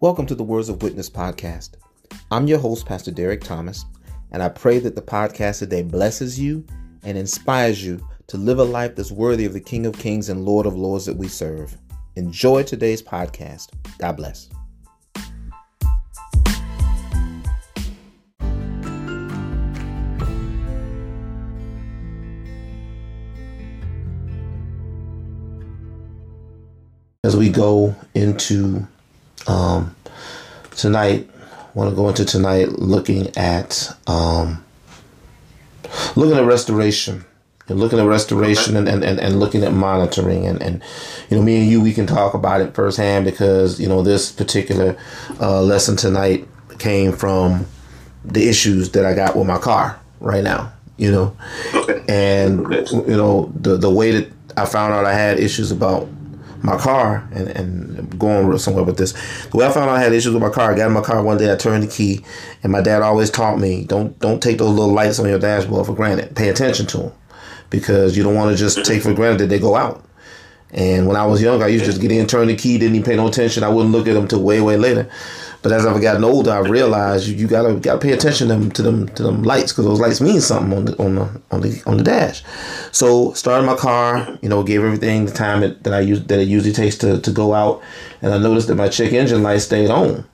Welcome 0.00 0.26
to 0.26 0.36
the 0.36 0.44
Words 0.44 0.68
of 0.68 0.80
Witness 0.80 1.10
podcast. 1.10 1.70
I'm 2.30 2.46
your 2.46 2.60
host, 2.60 2.86
Pastor 2.86 3.10
Derrick 3.10 3.42
Thomas, 3.42 3.84
and 4.30 4.40
I 4.40 4.48
pray 4.48 4.78
that 4.78 4.94
the 4.94 5.02
podcast 5.02 5.58
today 5.58 5.82
blesses 5.82 6.38
you 6.38 6.64
and 7.02 7.18
inspires 7.18 7.84
you 7.84 8.06
to 8.28 8.36
live 8.36 8.60
a 8.60 8.64
life 8.64 8.94
that's 8.94 9.10
worthy 9.10 9.44
of 9.44 9.54
the 9.54 9.60
King 9.60 9.86
of 9.86 9.98
Kings 9.98 10.28
and 10.28 10.44
Lord 10.44 10.66
of 10.66 10.76
Lords 10.76 11.04
that 11.06 11.16
we 11.16 11.26
serve. 11.26 11.76
Enjoy 12.14 12.62
today's 12.62 13.02
podcast. 13.02 13.70
God 13.98 14.16
bless. 14.16 14.48
As 27.24 27.36
we 27.36 27.50
go 27.50 27.96
into 28.14 28.86
um, 29.48 29.96
tonight, 30.72 31.28
I 31.50 31.70
want 31.74 31.90
to 31.90 31.96
go 31.96 32.08
into 32.08 32.24
tonight 32.24 32.70
looking 32.78 33.36
at 33.36 33.90
um, 34.06 34.64
looking 36.16 36.36
at 36.36 36.44
restoration 36.44 37.24
and 37.68 37.78
looking 37.78 37.98
at 37.98 38.06
restoration 38.06 38.76
and, 38.76 38.88
and, 38.88 39.04
and, 39.04 39.20
and 39.20 39.38
looking 39.38 39.62
at 39.62 39.72
monitoring 39.72 40.46
and, 40.46 40.62
and 40.62 40.82
you 41.30 41.36
know 41.36 41.42
me 41.42 41.60
and 41.60 41.70
you 41.70 41.80
we 41.80 41.92
can 41.92 42.06
talk 42.06 42.34
about 42.34 42.60
it 42.60 42.74
firsthand 42.74 43.24
because 43.24 43.80
you 43.80 43.88
know 43.88 44.02
this 44.02 44.32
particular 44.32 44.96
uh, 45.40 45.60
lesson 45.62 45.96
tonight 45.96 46.46
came 46.78 47.12
from 47.12 47.66
the 48.24 48.48
issues 48.48 48.90
that 48.92 49.04
I 49.04 49.14
got 49.14 49.36
with 49.36 49.46
my 49.46 49.58
car 49.58 50.00
right 50.20 50.44
now 50.44 50.72
you 50.98 51.10
know? 51.10 51.36
Okay. 51.72 52.04
and 52.08 52.58
you 52.90 53.16
know 53.16 53.50
the 53.54 53.78
the 53.78 53.88
way 53.88 54.10
that 54.10 54.30
I 54.56 54.66
found 54.66 54.92
out 54.92 55.06
I 55.06 55.14
had 55.14 55.38
issues 55.38 55.70
about 55.70 56.08
my 56.62 56.76
car 56.76 57.28
and, 57.32 57.48
and 57.48 58.18
going 58.18 58.58
somewhere 58.58 58.84
with 58.84 58.98
this. 58.98 59.12
The 59.46 59.56
way 59.56 59.66
I 59.66 59.72
found 59.72 59.90
out 59.90 59.96
I 59.96 60.02
had 60.02 60.12
issues 60.12 60.32
with 60.32 60.42
my 60.42 60.50
car, 60.50 60.72
I 60.72 60.76
got 60.76 60.86
in 60.86 60.92
my 60.92 61.00
car 61.02 61.22
one 61.22 61.38
day, 61.38 61.52
I 61.52 61.56
turned 61.56 61.82
the 61.82 61.88
key, 61.88 62.24
and 62.62 62.72
my 62.72 62.80
dad 62.80 63.02
always 63.02 63.30
taught 63.30 63.58
me 63.58 63.84
don't 63.84 64.18
don't 64.18 64.42
take 64.42 64.58
those 64.58 64.70
little 64.70 64.92
lights 64.92 65.18
on 65.18 65.28
your 65.28 65.38
dashboard 65.38 65.86
for 65.86 65.94
granted. 65.94 66.34
Pay 66.36 66.48
attention 66.48 66.86
to 66.86 66.98
them 66.98 67.12
because 67.70 68.16
you 68.16 68.22
don't 68.22 68.34
want 68.34 68.50
to 68.50 68.56
just 68.56 68.84
take 68.84 69.02
for 69.02 69.14
granted 69.14 69.40
that 69.40 69.46
they 69.48 69.58
go 69.58 69.76
out. 69.76 70.04
And 70.70 71.06
when 71.06 71.16
I 71.16 71.24
was 71.24 71.40
young, 71.40 71.62
I 71.62 71.68
used 71.68 71.84
to 71.84 71.90
just 71.90 72.02
get 72.02 72.12
in, 72.12 72.26
turn 72.26 72.48
the 72.48 72.56
key, 72.56 72.76
didn't 72.76 72.96
even 72.96 73.06
pay 73.06 73.16
no 73.16 73.26
attention. 73.26 73.64
I 73.64 73.68
wouldn't 73.68 73.92
look 73.92 74.06
at 74.06 74.14
them 74.14 74.28
till 74.28 74.42
way, 74.42 74.60
way 74.60 74.76
later. 74.76 75.08
But 75.62 75.72
as 75.72 75.84
I've 75.84 76.00
gotten 76.00 76.22
older, 76.22 76.52
I 76.52 76.60
realized 76.60 77.26
you, 77.26 77.34
you 77.34 77.48
gotta 77.48 77.74
gotta 77.74 77.98
pay 77.98 78.12
attention 78.12 78.48
to 78.48 78.54
them 78.54 78.70
to 78.72 78.82
them 78.82 79.08
to 79.08 79.22
them 79.22 79.42
lights 79.42 79.72
because 79.72 79.86
those 79.86 80.00
lights 80.00 80.20
mean 80.20 80.40
something 80.40 80.76
on 80.76 80.84
the 80.84 81.02
on 81.02 81.14
the 81.16 81.42
on 81.50 81.60
the 81.62 81.82
on 81.84 81.96
the 81.96 82.04
dash. 82.04 82.44
So 82.92 83.32
started 83.32 83.66
my 83.66 83.74
car, 83.74 84.38
you 84.40 84.48
know, 84.48 84.62
gave 84.62 84.84
everything 84.84 85.26
the 85.26 85.32
time 85.32 85.62
it, 85.62 85.82
that 85.82 85.92
I 85.92 86.00
use 86.00 86.22
that 86.26 86.38
it 86.38 86.48
usually 86.48 86.72
takes 86.72 86.96
to, 86.98 87.20
to 87.20 87.30
go 87.32 87.54
out, 87.54 87.82
and 88.22 88.32
I 88.32 88.38
noticed 88.38 88.68
that 88.68 88.76
my 88.76 88.88
check 88.88 89.12
engine 89.12 89.42
light 89.42 89.58
stayed 89.58 89.90
on. 89.90 90.24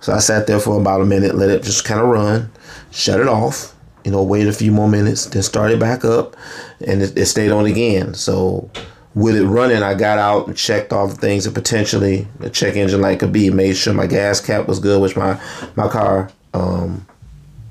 So 0.00 0.12
I 0.12 0.18
sat 0.18 0.46
there 0.46 0.60
for 0.60 0.80
about 0.80 1.00
a 1.00 1.06
minute, 1.06 1.34
let 1.34 1.50
it 1.50 1.64
just 1.64 1.84
kind 1.84 2.00
of 2.00 2.06
run, 2.06 2.52
shut 2.92 3.18
it 3.18 3.26
off, 3.26 3.74
you 4.04 4.12
know, 4.12 4.22
wait 4.22 4.46
a 4.46 4.52
few 4.52 4.70
more 4.70 4.88
minutes, 4.88 5.26
then 5.26 5.42
start 5.42 5.72
it 5.72 5.80
back 5.80 6.04
up, 6.04 6.36
and 6.86 7.02
it, 7.02 7.18
it 7.18 7.26
stayed 7.26 7.50
on 7.50 7.66
again. 7.66 8.14
So 8.14 8.70
with 9.16 9.34
it 9.34 9.46
running, 9.46 9.82
I 9.82 9.94
got 9.94 10.18
out 10.18 10.46
and 10.46 10.54
checked 10.54 10.92
all 10.92 11.08
the 11.08 11.16
things 11.16 11.44
that 11.44 11.54
potentially 11.54 12.28
the 12.38 12.50
check 12.50 12.76
engine 12.76 13.00
light 13.00 13.18
could 13.18 13.32
be. 13.32 13.48
Made 13.48 13.74
sure 13.74 13.94
my 13.94 14.06
gas 14.06 14.42
cap 14.42 14.68
was 14.68 14.78
good, 14.78 15.00
which 15.00 15.16
my 15.16 15.40
my 15.74 15.88
car, 15.88 16.30
um, 16.52 17.06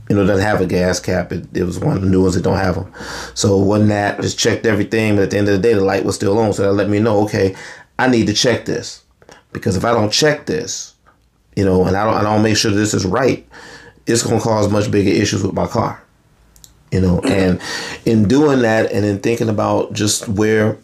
you 0.09 0.16
know, 0.16 0.25
doesn't 0.25 0.43
have 0.43 0.59
a 0.59 0.66
gas 0.66 0.99
cap. 0.99 1.31
It, 1.31 1.45
it 1.55 1.63
was 1.63 1.79
one 1.79 1.95
of 1.95 2.01
the 2.01 2.09
new 2.09 2.23
ones 2.23 2.33
that 2.33 2.41
don't 2.41 2.57
have 2.57 2.75
them. 2.75 2.91
So 3.35 3.57
wasn't 3.57 3.89
that 3.89 4.19
just 4.21 4.39
checked 4.39 4.66
everything, 4.66 5.17
but 5.17 5.25
at 5.25 5.31
the 5.31 5.38
end 5.38 5.47
of 5.47 5.53
the 5.53 5.61
day, 5.61 5.75
the 5.75 5.85
light 5.85 6.03
was 6.03 6.16
still 6.16 6.39
on. 6.39 6.51
So 6.51 6.63
that 6.63 6.73
let 6.73 6.89
me 6.89 6.99
know, 6.99 7.23
okay, 7.25 7.55
I 7.99 8.07
need 8.07 8.25
to 8.25 8.33
check 8.33 8.66
this 8.66 9.03
because 9.53 9.77
if 9.77 9.85
I 9.85 9.93
don't 9.93 10.11
check 10.11 10.47
this, 10.47 10.95
you 11.56 11.63
know, 11.63 11.85
and 11.85 11.95
I 11.95 12.06
don't 12.06 12.16
I 12.16 12.23
don't 12.23 12.41
make 12.41 12.57
sure 12.57 12.72
this 12.72 12.95
is 12.95 13.06
right, 13.06 13.47
it's 14.07 14.23
gonna 14.23 14.41
cause 14.41 14.72
much 14.72 14.89
bigger 14.89 15.12
issues 15.12 15.44
with 15.44 15.53
my 15.53 15.67
car. 15.67 16.01
You 16.91 17.01
know, 17.01 17.19
and 17.19 17.62
in 18.06 18.27
doing 18.27 18.63
that 18.63 18.91
and 18.91 19.06
in 19.06 19.19
thinking 19.19 19.50
about 19.50 19.94
just 19.94 20.27
where 20.27 20.77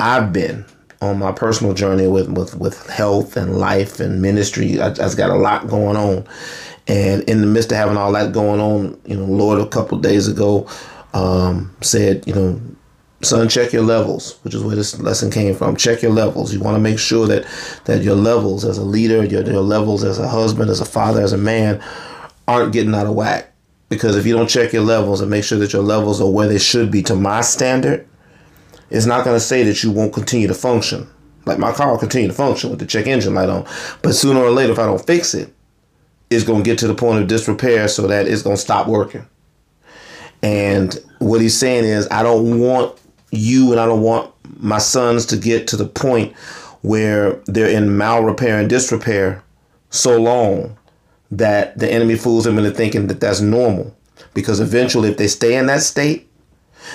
I've 0.00 0.32
been 0.32 0.64
on 1.02 1.18
my 1.18 1.32
personal 1.32 1.74
journey 1.74 2.08
with 2.08 2.28
with, 2.28 2.56
with 2.56 2.86
health 2.88 3.36
and 3.36 3.58
life 3.58 4.00
and 4.00 4.22
ministry. 4.22 4.80
I've 4.80 5.16
got 5.16 5.30
a 5.30 5.36
lot 5.36 5.68
going 5.68 5.96
on, 5.96 6.26
and 6.86 7.22
in 7.24 7.40
the 7.40 7.46
midst 7.46 7.72
of 7.72 7.78
having 7.78 7.96
all 7.96 8.12
that 8.12 8.32
going 8.32 8.60
on, 8.60 9.00
you 9.04 9.16
know, 9.16 9.24
Lord 9.24 9.60
a 9.60 9.66
couple 9.66 9.98
days 9.98 10.28
ago 10.28 10.68
um, 11.14 11.74
said, 11.80 12.26
you 12.26 12.34
know, 12.34 12.60
son, 13.22 13.48
check 13.48 13.72
your 13.72 13.82
levels, 13.82 14.38
which 14.42 14.54
is 14.54 14.62
where 14.62 14.76
this 14.76 14.98
lesson 15.00 15.30
came 15.30 15.54
from. 15.54 15.76
Check 15.76 16.02
your 16.02 16.12
levels. 16.12 16.52
You 16.52 16.60
want 16.60 16.76
to 16.76 16.80
make 16.80 16.98
sure 16.98 17.26
that 17.26 17.46
that 17.84 18.02
your 18.02 18.16
levels 18.16 18.64
as 18.64 18.78
a 18.78 18.84
leader, 18.84 19.24
your, 19.24 19.42
your 19.42 19.62
levels 19.62 20.04
as 20.04 20.18
a 20.18 20.28
husband, 20.28 20.70
as 20.70 20.80
a 20.80 20.84
father, 20.84 21.20
as 21.20 21.32
a 21.32 21.38
man, 21.38 21.82
aren't 22.46 22.72
getting 22.72 22.94
out 22.94 23.06
of 23.06 23.14
whack. 23.14 23.52
Because 23.88 24.16
if 24.16 24.26
you 24.26 24.36
don't 24.36 24.48
check 24.48 24.72
your 24.72 24.82
levels 24.82 25.20
and 25.20 25.30
make 25.30 25.44
sure 25.44 25.58
that 25.58 25.72
your 25.72 25.82
levels 25.82 26.20
are 26.20 26.28
where 26.28 26.48
they 26.48 26.58
should 26.58 26.90
be 26.90 27.02
to 27.04 27.14
my 27.14 27.40
standard, 27.40 28.06
it's 28.90 29.06
not 29.06 29.24
going 29.24 29.36
to 29.36 29.40
say 29.40 29.62
that 29.64 29.82
you 29.82 29.90
won't 29.90 30.12
continue 30.12 30.46
to 30.48 30.54
function. 30.54 31.08
Like 31.44 31.58
my 31.58 31.72
car 31.72 31.90
will 31.90 31.98
continue 31.98 32.28
to 32.28 32.34
function 32.34 32.70
with 32.70 32.78
the 32.78 32.86
check 32.86 33.06
engine 33.06 33.34
light 33.34 33.48
on. 33.48 33.66
But 34.02 34.14
sooner 34.14 34.40
or 34.40 34.50
later, 34.50 34.72
if 34.72 34.78
I 34.78 34.86
don't 34.86 35.04
fix 35.04 35.34
it, 35.34 35.52
it's 36.28 36.44
going 36.44 36.62
to 36.62 36.68
get 36.68 36.78
to 36.80 36.88
the 36.88 36.94
point 36.94 37.20
of 37.20 37.28
disrepair 37.28 37.88
so 37.88 38.06
that 38.08 38.26
it's 38.26 38.42
going 38.42 38.56
to 38.56 38.62
stop 38.62 38.88
working. 38.88 39.26
And 40.42 40.98
what 41.18 41.40
he's 41.40 41.56
saying 41.56 41.84
is, 41.84 42.08
I 42.10 42.22
don't 42.22 42.60
want 42.60 42.98
you 43.30 43.70
and 43.72 43.80
I 43.80 43.86
don't 43.86 44.02
want 44.02 44.32
my 44.60 44.78
sons 44.78 45.26
to 45.26 45.36
get 45.36 45.68
to 45.68 45.76
the 45.76 45.86
point 45.86 46.36
where 46.82 47.40
they're 47.46 47.70
in 47.70 47.88
malrepair 47.88 48.60
and 48.60 48.68
disrepair 48.68 49.42
so 49.90 50.20
long 50.20 50.76
that 51.30 51.78
the 51.78 51.90
enemy 51.90 52.16
fools 52.16 52.44
them 52.44 52.58
into 52.58 52.70
thinking 52.70 53.06
that 53.08 53.20
that's 53.20 53.40
normal. 53.40 53.96
Because 54.34 54.60
eventually, 54.60 55.08
if 55.08 55.16
they 55.16 55.28
stay 55.28 55.56
in 55.56 55.66
that 55.66 55.82
state, 55.82 56.28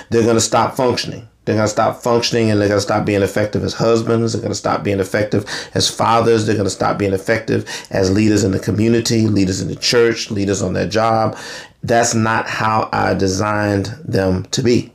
they're 0.10 0.24
going 0.24 0.36
to 0.36 0.42
stop 0.42 0.76
functioning. 0.76 1.28
They're 1.46 1.56
going 1.56 1.66
to 1.66 1.72
stop 1.72 2.02
functioning 2.04 2.52
and 2.52 2.62
they're 2.62 2.68
going 2.68 2.78
to 2.78 2.84
stop 2.84 3.04
being 3.04 3.24
effective 3.24 3.64
as 3.64 3.74
husbands. 3.74 4.34
They're 4.34 4.42
going 4.42 4.52
to 4.52 4.56
stop 4.56 4.84
being 4.84 5.00
effective 5.00 5.46
as 5.74 5.90
fathers. 5.90 6.46
They're 6.46 6.56
going 6.56 6.66
to 6.66 6.70
stop 6.70 7.00
being 7.00 7.14
effective 7.14 7.68
as 7.90 8.12
leaders 8.12 8.44
in 8.44 8.52
the 8.52 8.60
community, 8.60 9.28
leaders 9.28 9.60
in 9.60 9.68
the 9.68 9.76
church, 9.76 10.30
leaders 10.30 10.62
on 10.62 10.74
their 10.74 10.88
job. 10.88 11.36
That's 11.82 12.14
not 12.14 12.48
how 12.48 12.90
I 12.94 13.16
designed 13.16 13.88
them 14.06 14.44
to 14.52 14.62
be. 14.62 14.94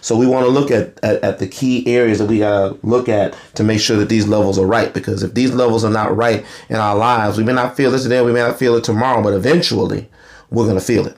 So 0.00 0.16
we 0.16 0.26
want 0.26 0.46
to 0.46 0.50
look 0.50 0.70
at, 0.70 0.98
at, 1.04 1.22
at, 1.22 1.38
the 1.38 1.46
key 1.46 1.86
areas 1.86 2.18
that 2.18 2.26
we 2.26 2.38
got 2.38 2.68
to 2.68 2.86
look 2.86 3.08
at 3.08 3.36
to 3.54 3.62
make 3.62 3.80
sure 3.80 3.96
that 3.96 4.08
these 4.08 4.26
levels 4.26 4.58
are 4.58 4.66
right. 4.66 4.92
Because 4.92 5.22
if 5.22 5.34
these 5.34 5.52
levels 5.52 5.84
are 5.84 5.90
not 5.90 6.16
right 6.16 6.44
in 6.68 6.76
our 6.76 6.96
lives, 6.96 7.38
we 7.38 7.44
may 7.44 7.52
not 7.52 7.76
feel 7.76 7.94
it 7.94 8.00
today, 8.00 8.20
we 8.22 8.32
may 8.32 8.40
not 8.40 8.58
feel 8.58 8.76
it 8.76 8.84
tomorrow, 8.84 9.22
but 9.22 9.34
eventually 9.34 10.08
we're 10.50 10.64
going 10.64 10.78
to 10.78 10.84
feel 10.84 11.06
it. 11.06 11.16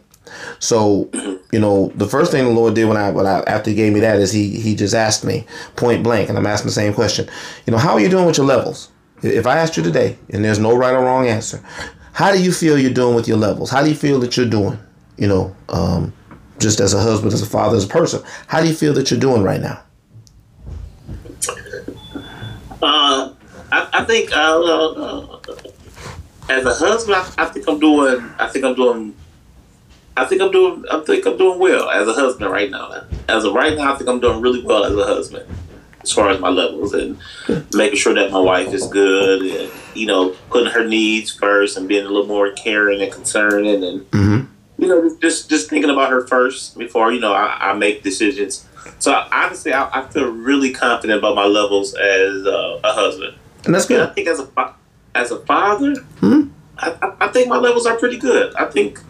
So, 0.59 1.11
you 1.53 1.59
know, 1.61 1.93
the 1.95 2.07
first 2.07 2.31
thing 2.31 2.45
the 2.45 2.51
Lord 2.51 2.75
did 2.75 2.87
when 2.87 2.97
I, 2.97 3.11
when 3.11 3.27
I 3.27 3.41
after 3.47 3.71
He 3.71 3.77
gave 3.77 3.93
me 3.93 4.01
that 4.01 4.19
is 4.19 4.33
He 4.33 4.61
He 4.61 4.75
just 4.75 4.95
asked 4.95 5.25
me 5.25 5.47
point 5.77 6.03
blank, 6.03 6.29
and 6.29 6.39
I'm 6.39 6.47
asking 6.47 6.69
the 6.69 6.73
same 6.73 6.95
question. 6.95 7.29
You 7.67 7.73
know, 7.73 7.79
how 7.79 7.95
are 7.95 8.01
you 8.01 8.09
doing 8.09 8.27
with 8.27 8.37
your 8.37 8.47
levels? 8.47 8.91
If 9.23 9.47
I 9.47 9.59
asked 9.59 9.77
you 9.77 9.83
today, 9.83 10.17
and 10.31 10.45
there's 10.45 10.59
no 10.59 10.77
right 10.77 10.95
or 10.95 11.05
wrong 11.05 11.27
answer, 11.27 11.63
how 12.13 12.33
do 12.33 12.43
you 12.43 12.53
feel 12.53 12.79
you're 12.79 12.93
doing 12.93 13.15
with 13.15 13.29
your 13.29 13.37
levels? 13.37 13.71
How 13.71 13.83
do 13.83 13.89
you 13.89 13.95
feel 13.95 14.19
that 14.21 14.37
you're 14.37 14.49
doing? 14.49 14.79
You 15.17 15.29
know, 15.29 15.57
um, 15.69 16.13
just 16.59 16.81
as 16.81 16.95
a 16.95 17.01
husband, 17.01 17.33
as 17.33 17.43
a 17.43 17.47
father, 17.47 17.77
as 17.77 17.85
a 17.85 17.89
person, 17.89 18.23
how 18.47 18.61
do 18.61 18.69
you 18.69 18.75
feel 18.75 18.93
that 18.95 19.11
you're 19.11 19.21
doing 19.21 19.43
right 19.43 19.61
now? 19.61 19.83
Uh, 22.83 23.35
I, 23.73 23.89
I 23.93 24.05
think 24.05 24.33
uh, 24.33 24.63
uh, 24.63 25.39
as 26.49 26.65
a 26.65 26.75
husband, 26.75 27.17
I, 27.17 27.45
I 27.45 27.47
think 27.47 27.69
I'm 27.69 27.79
doing. 27.79 28.21
I 28.39 28.49
think 28.49 28.65
I'm 28.65 28.75
doing 28.75 29.15
I 30.21 30.27
think 30.27 30.43
I'm 30.43 30.51
doing. 30.51 30.85
I 30.91 31.01
think 31.01 31.25
I'm 31.25 31.39
doing 31.39 31.59
well 31.59 31.89
as 31.89 32.07
a 32.07 32.13
husband 32.13 32.51
right 32.51 32.71
now. 32.71 33.07
As 33.27 33.45
of 33.47 33.55
right 33.55 33.75
now, 33.75 33.95
I 33.95 33.97
think 33.97 34.11
I'm 34.11 34.21
doing 34.21 34.43
really 34.43 34.63
well 34.63 34.85
as 34.85 34.95
a 34.95 35.05
husband, 35.05 35.49
as 36.03 36.13
far 36.13 36.29
as 36.29 36.39
my 36.39 36.51
levels 36.51 36.93
and 36.93 37.19
making 37.73 37.97
sure 37.99 38.13
that 38.13 38.31
my 38.31 38.39
wife 38.39 38.71
is 38.75 38.87
good, 38.87 39.41
and 39.41 39.73
you 39.95 40.07
know, 40.07 40.37
putting 40.51 40.71
her 40.71 40.87
needs 40.87 41.31
first 41.35 41.79
and 41.79 41.89
being 41.89 42.05
a 42.05 42.09
little 42.09 42.27
more 42.27 42.53
caring 42.53 43.01
and 43.01 43.11
concerning, 43.11 43.83
and 43.83 44.11
mm-hmm. 44.11 44.45
you 44.83 44.89
know, 44.89 45.17
just 45.23 45.49
just 45.49 45.71
thinking 45.71 45.91
about 45.91 46.11
her 46.11 46.27
first 46.27 46.77
before 46.77 47.13
you 47.13 47.21
know 47.21 47.33
I, 47.33 47.71
I 47.71 47.73
make 47.73 48.03
decisions. 48.03 48.69
So 48.99 49.27
honestly, 49.33 49.73
I, 49.73 49.89
I, 50.01 50.07
feel 50.09 50.31
really 50.31 50.71
confident 50.71 51.19
about 51.19 51.35
my 51.35 51.47
levels 51.47 51.95
as 51.95 52.45
uh, 52.45 52.79
a 52.85 52.93
husband, 52.93 53.39
and 53.65 53.75
that's 53.75 53.87
good. 53.87 54.01
And 54.01 54.11
I 54.11 54.13
think 54.13 54.29
as 54.29 54.41
a 54.41 54.75
as 55.15 55.31
a 55.31 55.41
father, 55.47 55.95
mm-hmm. 55.95 56.51
I, 56.77 57.15
I 57.23 57.29
think 57.29 57.49
my 57.49 57.57
levels 57.57 57.87
are 57.87 57.97
pretty 57.97 58.19
good. 58.19 58.55
I 58.57 58.67
think 58.67 59.01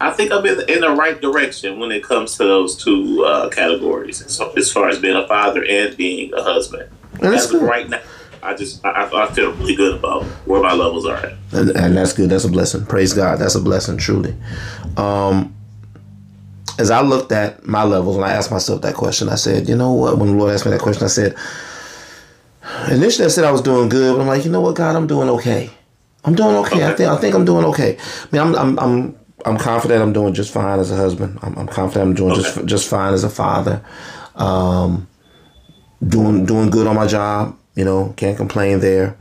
I 0.00 0.10
think 0.10 0.32
I'm 0.32 0.44
in, 0.44 0.68
in 0.68 0.80
the 0.80 0.90
right 0.90 1.20
direction 1.20 1.78
when 1.78 1.92
it 1.92 2.02
comes 2.02 2.36
to 2.36 2.44
those 2.44 2.76
two 2.76 3.24
uh, 3.24 3.48
categories, 3.48 4.24
so, 4.30 4.52
as 4.52 4.72
far 4.72 4.88
as 4.88 4.98
being 4.98 5.16
a 5.16 5.26
father 5.28 5.64
and 5.64 5.96
being 5.96 6.32
a 6.34 6.42
husband. 6.42 6.90
That's 7.20 7.50
good. 7.50 7.62
right 7.62 7.88
now, 7.88 8.00
I 8.42 8.54
just 8.54 8.84
I, 8.84 9.08
I, 9.12 9.32
feel 9.32 9.52
really 9.52 9.76
good 9.76 9.98
about 9.98 10.24
where 10.46 10.60
my 10.60 10.72
levels 10.72 11.06
are 11.06 11.16
at. 11.16 11.34
And, 11.52 11.70
and, 11.70 11.96
that's 11.96 12.12
good. 12.12 12.28
That's 12.28 12.44
a 12.44 12.48
blessing. 12.48 12.84
Praise 12.86 13.12
God. 13.12 13.38
That's 13.38 13.54
a 13.54 13.60
blessing, 13.60 13.96
truly. 13.96 14.34
Um, 14.96 15.54
as 16.78 16.90
I 16.90 17.00
looked 17.00 17.30
at 17.30 17.64
my 17.64 17.84
levels 17.84 18.16
and 18.16 18.24
I 18.24 18.32
asked 18.32 18.50
myself 18.50 18.82
that 18.82 18.94
question, 18.94 19.28
I 19.28 19.36
said, 19.36 19.68
you 19.68 19.76
know 19.76 19.92
what? 19.92 20.18
When 20.18 20.28
the 20.28 20.34
Lord 20.34 20.52
asked 20.52 20.64
me 20.66 20.72
that 20.72 20.80
question, 20.80 21.04
I 21.04 21.08
said, 21.08 21.36
initially 22.90 23.26
I 23.26 23.28
said 23.28 23.44
I 23.44 23.52
was 23.52 23.62
doing 23.62 23.88
good, 23.88 24.16
but 24.16 24.22
I'm 24.22 24.26
like, 24.26 24.44
you 24.44 24.50
know 24.50 24.60
what, 24.60 24.74
God, 24.74 24.96
I'm 24.96 25.06
doing 25.06 25.28
okay. 25.30 25.70
I'm 26.24 26.34
doing 26.34 26.56
okay. 26.56 26.84
I 26.84 26.94
think 26.94 27.10
I 27.10 27.16
think 27.16 27.34
I'm 27.34 27.44
doing 27.44 27.64
okay. 27.66 27.96
I 27.98 28.26
mean, 28.32 28.42
I'm 28.42 28.54
I'm 28.56 28.78
I'm 28.78 29.23
I'm 29.44 29.58
confident 29.58 30.02
I'm 30.02 30.12
doing 30.12 30.32
just 30.32 30.52
fine 30.52 30.78
as 30.78 30.90
a 30.90 30.96
husband. 30.96 31.38
I'm, 31.42 31.56
I'm 31.58 31.66
confident 31.66 32.10
I'm 32.10 32.14
doing 32.14 32.32
okay. 32.32 32.42
just 32.42 32.66
just 32.66 32.88
fine 32.88 33.12
as 33.12 33.24
a 33.24 33.30
father. 33.30 33.84
Um, 34.34 35.06
doing 36.06 36.46
doing 36.46 36.70
good 36.70 36.86
on 36.86 36.96
my 36.96 37.06
job. 37.06 37.56
You 37.74 37.84
know, 37.84 38.14
can't 38.16 38.36
complain 38.36 38.80
there. 38.80 39.16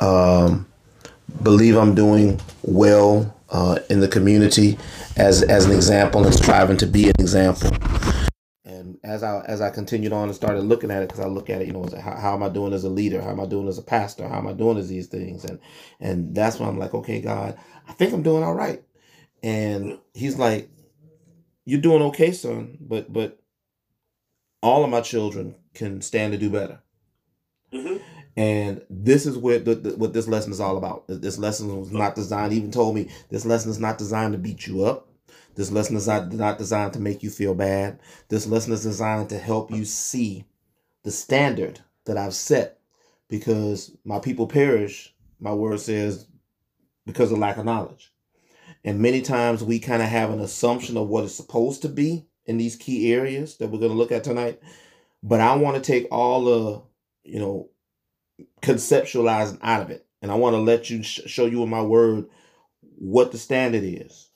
Um, 0.00 0.66
believe 1.42 1.76
I'm 1.76 1.94
doing 1.94 2.40
well 2.62 3.34
uh, 3.50 3.78
in 3.88 4.00
the 4.00 4.08
community 4.08 4.78
as 5.16 5.42
as 5.42 5.66
an 5.66 5.72
example 5.72 6.24
and 6.24 6.34
striving 6.34 6.76
to 6.78 6.86
be 6.86 7.08
an 7.08 7.14
example. 7.18 7.70
And 8.64 8.98
as 9.04 9.22
I 9.22 9.42
as 9.46 9.60
I 9.60 9.70
continued 9.70 10.12
on 10.12 10.24
and 10.24 10.34
started 10.34 10.62
looking 10.62 10.90
at 10.90 11.02
it, 11.02 11.08
because 11.08 11.24
I 11.24 11.28
look 11.28 11.48
at 11.48 11.62
it, 11.62 11.66
you 11.66 11.72
know, 11.72 11.88
how, 12.02 12.16
how 12.16 12.34
am 12.34 12.42
I 12.42 12.48
doing 12.48 12.72
as 12.72 12.84
a 12.84 12.90
leader? 12.90 13.22
How 13.22 13.30
am 13.30 13.40
I 13.40 13.46
doing 13.46 13.68
as 13.68 13.78
a 13.78 13.82
pastor? 13.82 14.28
How 14.28 14.38
am 14.38 14.48
I 14.48 14.52
doing 14.52 14.76
as 14.76 14.88
these 14.88 15.06
things? 15.06 15.44
And 15.44 15.58
and 16.00 16.34
that's 16.34 16.58
when 16.58 16.68
I'm 16.68 16.78
like, 16.78 16.92
okay, 16.92 17.20
God, 17.20 17.56
I 17.88 17.92
think 17.92 18.12
I'm 18.12 18.22
doing 18.22 18.42
all 18.42 18.54
right. 18.54 18.82
And 19.42 19.98
He's 20.14 20.38
like, 20.38 20.70
you're 21.64 21.80
doing 21.80 22.02
okay, 22.02 22.32
son, 22.32 22.78
but 22.80 23.12
but 23.12 23.40
all 24.62 24.84
of 24.84 24.90
my 24.90 25.00
children 25.00 25.56
can 25.74 26.00
stand 26.00 26.32
to 26.32 26.38
do 26.38 26.50
better. 26.50 26.80
Mm-hmm. 27.72 27.96
And 28.36 28.82
this 28.88 29.26
is 29.26 29.36
what 29.36 29.64
the, 29.64 29.74
the, 29.74 29.96
what 29.96 30.12
this 30.12 30.28
lesson 30.28 30.52
is 30.52 30.60
all 30.60 30.78
about. 30.78 31.04
This 31.08 31.38
lesson 31.38 31.78
was 31.78 31.92
not 31.92 32.14
designed. 32.14 32.52
Even 32.52 32.70
told 32.70 32.94
me 32.94 33.10
this 33.28 33.44
lesson 33.44 33.70
is 33.70 33.78
not 33.78 33.98
designed 33.98 34.32
to 34.32 34.38
beat 34.38 34.66
you 34.66 34.84
up. 34.84 35.08
This 35.54 35.70
lesson 35.70 35.96
is 35.96 36.06
not 36.06 36.32
not 36.32 36.58
designed 36.58 36.94
to 36.94 37.00
make 37.00 37.22
you 37.22 37.30
feel 37.30 37.54
bad. 37.54 37.98
This 38.28 38.46
lesson 38.46 38.72
is 38.72 38.82
designed 38.82 39.28
to 39.30 39.38
help 39.38 39.70
you 39.70 39.84
see 39.84 40.44
the 41.02 41.10
standard 41.10 41.80
that 42.04 42.16
I've 42.16 42.34
set, 42.34 42.78
because 43.28 43.96
my 44.04 44.18
people 44.18 44.46
perish. 44.46 45.14
My 45.40 45.52
word 45.52 45.80
says 45.80 46.26
because 47.04 47.32
of 47.32 47.38
lack 47.38 47.56
of 47.56 47.64
knowledge. 47.64 48.11
And 48.84 49.00
many 49.00 49.22
times 49.22 49.62
we 49.62 49.78
kind 49.78 50.02
of 50.02 50.08
have 50.08 50.30
an 50.30 50.40
assumption 50.40 50.96
of 50.96 51.08
what 51.08 51.24
it's 51.24 51.34
supposed 51.34 51.82
to 51.82 51.88
be 51.88 52.26
in 52.46 52.58
these 52.58 52.76
key 52.76 53.12
areas 53.12 53.56
that 53.58 53.68
we're 53.68 53.78
going 53.78 53.92
to 53.92 53.98
look 53.98 54.12
at 54.12 54.24
tonight. 54.24 54.60
But 55.22 55.40
I 55.40 55.54
want 55.56 55.76
to 55.76 55.82
take 55.82 56.08
all 56.10 56.44
the, 56.44 56.82
you 57.24 57.38
know, 57.38 57.70
conceptualizing 58.60 59.58
out 59.62 59.82
of 59.82 59.90
it. 59.90 60.06
And 60.20 60.30
I 60.30 60.34
want 60.34 60.54
to 60.54 60.60
let 60.60 60.90
you 60.90 61.02
sh- 61.02 61.20
show 61.26 61.46
you 61.46 61.62
in 61.62 61.68
my 61.68 61.82
word 61.82 62.26
what 62.96 63.32
the 63.32 63.38
standard 63.38 63.82
is. 63.84 64.28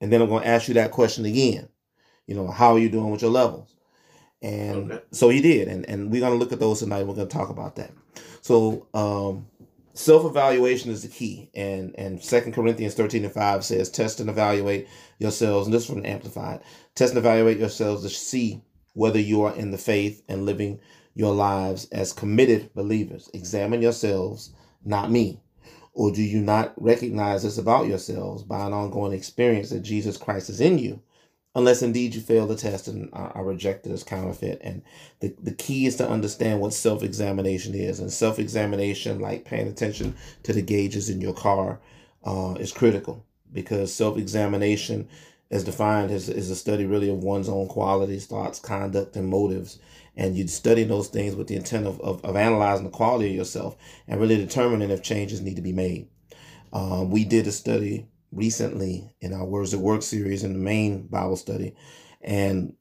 And 0.00 0.12
then 0.12 0.20
I'm 0.20 0.28
going 0.28 0.42
to 0.42 0.48
ask 0.48 0.68
you 0.68 0.74
that 0.74 0.90
question 0.90 1.24
again. 1.24 1.68
You 2.26 2.34
know, 2.34 2.48
how 2.48 2.72
are 2.74 2.78
you 2.78 2.88
doing 2.88 3.10
with 3.10 3.22
your 3.22 3.30
levels? 3.30 3.74
And 4.42 4.92
okay. 4.92 5.04
so 5.12 5.28
he 5.28 5.40
did. 5.40 5.68
And, 5.68 5.88
and 5.88 6.10
we're 6.10 6.20
going 6.20 6.32
to 6.32 6.38
look 6.38 6.52
at 6.52 6.60
those 6.60 6.80
tonight. 6.80 7.06
We're 7.06 7.14
going 7.14 7.28
to 7.28 7.36
talk 7.36 7.48
about 7.48 7.76
that. 7.76 7.92
So, 8.40 8.86
um, 8.92 9.46
self-evaluation 9.94 10.90
is 10.90 11.02
the 11.02 11.08
key. 11.08 11.50
And, 11.54 11.94
and 11.96 12.22
Second 12.22 12.52
Corinthians 12.52 12.94
13 12.94 13.24
and 13.24 13.32
5 13.32 13.64
says, 13.64 13.88
test 13.88 14.20
and 14.20 14.28
evaluate 14.28 14.88
yourselves. 15.18 15.66
And 15.66 15.74
this 15.74 15.84
is 15.84 15.90
from 15.90 16.04
Amplified. 16.04 16.60
Test 16.94 17.12
and 17.12 17.18
evaluate 17.18 17.58
yourselves 17.58 18.02
to 18.02 18.08
see 18.08 18.62
whether 18.92 19.18
you 19.18 19.42
are 19.42 19.54
in 19.54 19.70
the 19.70 19.78
faith 19.78 20.22
and 20.28 20.44
living 20.44 20.80
your 21.14 21.34
lives 21.34 21.86
as 21.90 22.12
committed 22.12 22.72
believers. 22.74 23.30
Examine 23.32 23.82
yourselves, 23.82 24.52
not 24.84 25.10
me. 25.10 25.40
Or 25.92 26.10
do 26.10 26.22
you 26.22 26.40
not 26.40 26.74
recognize 26.76 27.44
this 27.44 27.56
about 27.56 27.86
yourselves 27.86 28.42
by 28.42 28.66
an 28.66 28.72
ongoing 28.72 29.12
experience 29.12 29.70
that 29.70 29.80
Jesus 29.80 30.16
Christ 30.16 30.50
is 30.50 30.60
in 30.60 30.78
you? 30.78 31.00
Unless 31.56 31.82
indeed 31.82 32.14
you 32.14 32.20
fail 32.20 32.46
the 32.46 32.56
test 32.56 32.88
and 32.88 33.08
are 33.12 33.44
rejected 33.44 33.92
as 33.92 34.02
counterfeit. 34.02 34.60
And 34.62 34.82
the, 35.20 35.34
the 35.40 35.52
key 35.52 35.86
is 35.86 35.96
to 35.96 36.08
understand 36.08 36.60
what 36.60 36.72
self 36.72 37.02
examination 37.02 37.74
is. 37.74 38.00
And 38.00 38.12
self 38.12 38.38
examination, 38.38 39.20
like 39.20 39.44
paying 39.44 39.68
attention 39.68 40.16
to 40.42 40.52
the 40.52 40.62
gauges 40.62 41.08
in 41.08 41.20
your 41.20 41.34
car, 41.34 41.80
uh, 42.24 42.54
is 42.58 42.72
critical 42.72 43.24
because 43.52 43.94
self 43.94 44.18
examination, 44.18 45.08
as 45.50 45.62
defined, 45.62 46.10
is, 46.10 46.28
is 46.28 46.50
a 46.50 46.56
study 46.56 46.86
really 46.86 47.08
of 47.08 47.22
one's 47.22 47.48
own 47.48 47.68
qualities, 47.68 48.26
thoughts, 48.26 48.58
conduct, 48.58 49.14
and 49.14 49.28
motives 49.28 49.78
and 50.16 50.36
you'd 50.36 50.50
study 50.50 50.84
those 50.84 51.08
things 51.08 51.34
with 51.34 51.48
the 51.48 51.56
intent 51.56 51.86
of, 51.86 52.00
of, 52.00 52.24
of, 52.24 52.36
analyzing 52.36 52.84
the 52.84 52.90
quality 52.90 53.30
of 53.30 53.36
yourself 53.36 53.76
and 54.06 54.20
really 54.20 54.36
determining 54.36 54.90
if 54.90 55.02
changes 55.02 55.40
need 55.40 55.56
to 55.56 55.62
be 55.62 55.72
made. 55.72 56.08
Um, 56.72 57.10
we 57.10 57.24
did 57.24 57.46
a 57.46 57.52
study 57.52 58.06
recently 58.34 59.14
in 59.20 59.32
our 59.32 59.44
Words 59.44 59.74
at 59.74 59.80
Work 59.80 60.02
series 60.02 60.44
in 60.44 60.52
the 60.52 60.58
main 60.58 61.06
Bible 61.06 61.36
study, 61.36 61.74
and 62.20 62.74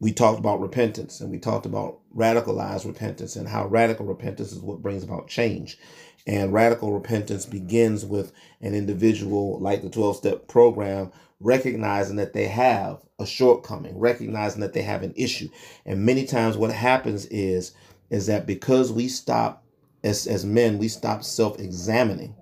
we 0.00 0.12
talked 0.12 0.38
about 0.38 0.60
repentance 0.60 1.20
and 1.20 1.30
we 1.30 1.38
talked 1.38 1.66
about 1.66 1.98
radicalized 2.14 2.86
repentance 2.86 3.36
and 3.36 3.48
how 3.48 3.66
radical 3.66 4.06
repentance 4.06 4.52
is 4.52 4.60
what 4.60 4.82
brings 4.82 5.02
about 5.02 5.28
change. 5.28 5.78
And 6.26 6.52
radical 6.52 6.92
repentance 6.92 7.46
begins 7.46 8.04
with 8.04 8.32
an 8.60 8.74
individual, 8.74 9.58
like 9.60 9.82
the 9.82 9.90
12 9.90 10.16
step 10.16 10.46
program, 10.46 11.10
recognizing 11.40 12.16
that 12.16 12.32
they 12.32 12.46
have 12.46 13.00
a 13.18 13.26
shortcoming, 13.26 13.98
recognizing 13.98 14.60
that 14.60 14.72
they 14.72 14.82
have 14.82 15.02
an 15.02 15.14
issue. 15.16 15.48
And 15.86 16.04
many 16.04 16.26
times 16.26 16.56
what 16.56 16.72
happens 16.72 17.26
is 17.26 17.72
is 18.10 18.26
that 18.26 18.46
because 18.46 18.92
we 18.92 19.08
stop 19.08 19.64
as 20.04 20.26
as 20.26 20.44
men, 20.44 20.78
we 20.78 20.88
stop 20.88 21.24
self-examining 21.24 22.34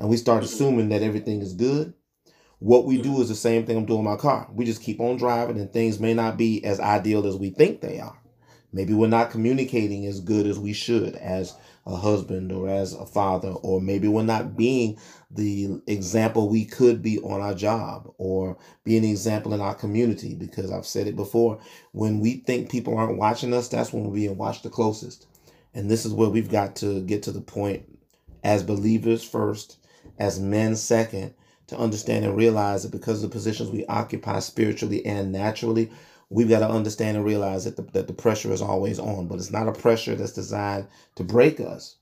and 0.00 0.08
we 0.08 0.16
start 0.16 0.42
assuming 0.42 0.88
that 0.88 1.02
everything 1.02 1.42
is 1.42 1.52
good. 1.52 1.92
What 2.58 2.86
we 2.86 3.00
do 3.00 3.20
is 3.20 3.28
the 3.28 3.34
same 3.34 3.66
thing 3.66 3.76
I'm 3.76 3.84
doing 3.84 4.00
in 4.00 4.04
my 4.06 4.16
car. 4.16 4.48
We 4.50 4.64
just 4.64 4.82
keep 4.82 4.98
on 4.98 5.18
driving 5.18 5.58
and 5.58 5.70
things 5.70 6.00
may 6.00 6.14
not 6.14 6.38
be 6.38 6.64
as 6.64 6.80
ideal 6.80 7.26
as 7.26 7.36
we 7.36 7.50
think 7.50 7.82
they 7.82 8.00
are. 8.00 8.18
Maybe 8.72 8.94
we're 8.94 9.08
not 9.08 9.30
communicating 9.30 10.06
as 10.06 10.20
good 10.20 10.46
as 10.46 10.58
we 10.58 10.72
should 10.72 11.16
as 11.16 11.54
a 11.86 11.96
husband 11.96 12.50
or 12.50 12.68
as 12.68 12.94
a 12.94 13.04
father, 13.04 13.50
or 13.50 13.80
maybe 13.80 14.08
we're 14.08 14.22
not 14.22 14.56
being 14.56 14.98
the 15.30 15.82
example 15.86 16.48
we 16.48 16.64
could 16.64 17.02
be 17.02 17.18
on 17.18 17.42
our 17.42 17.54
job 17.54 18.10
or 18.16 18.56
be 18.84 18.96
an 18.96 19.04
example 19.04 19.52
in 19.52 19.60
our 19.60 19.74
community. 19.74 20.34
Because 20.34 20.70
I've 20.70 20.86
said 20.86 21.08
it 21.08 21.16
before, 21.16 21.60
when 21.92 22.20
we 22.20 22.36
think 22.36 22.70
people 22.70 22.96
aren't 22.96 23.18
watching 23.18 23.52
us, 23.52 23.68
that's 23.68 23.92
when 23.92 24.04
we're 24.04 24.14
being 24.14 24.38
watched 24.38 24.62
the 24.62 24.70
closest. 24.70 25.26
And 25.74 25.90
this 25.90 26.06
is 26.06 26.14
where 26.14 26.30
we've 26.30 26.50
got 26.50 26.76
to 26.76 27.02
get 27.02 27.24
to 27.24 27.32
the 27.32 27.42
point 27.42 27.84
as 28.42 28.62
believers 28.62 29.22
first, 29.22 29.76
as 30.20 30.38
men 30.38 30.76
second, 30.76 31.34
to 31.66 31.78
understand 31.78 32.24
and 32.24 32.36
realize 32.36 32.82
that 32.82 32.92
because 32.92 33.22
of 33.22 33.30
the 33.30 33.34
positions 33.34 33.70
we 33.70 33.86
occupy 33.86 34.38
spiritually 34.40 35.04
and 35.06 35.32
naturally, 35.32 35.90
we've 36.28 36.48
got 36.48 36.60
to 36.60 36.68
understand 36.68 37.16
and 37.16 37.26
realize 37.26 37.64
that 37.64 37.76
the, 37.76 37.82
that 37.92 38.06
the 38.06 38.12
pressure 38.12 38.52
is 38.52 38.60
always 38.60 38.98
on, 38.98 39.26
but 39.26 39.38
it's 39.38 39.50
not 39.50 39.68
a 39.68 39.72
pressure 39.72 40.14
that's 40.14 40.32
designed 40.32 40.86
to 41.14 41.24
break 41.24 41.58
us. 41.58 41.96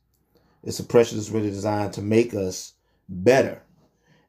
It's 0.64 0.80
a 0.80 0.84
pressure 0.84 1.14
that's 1.14 1.30
really 1.30 1.50
designed 1.50 1.92
to 1.94 2.02
make 2.02 2.34
us 2.34 2.74
better. 3.08 3.62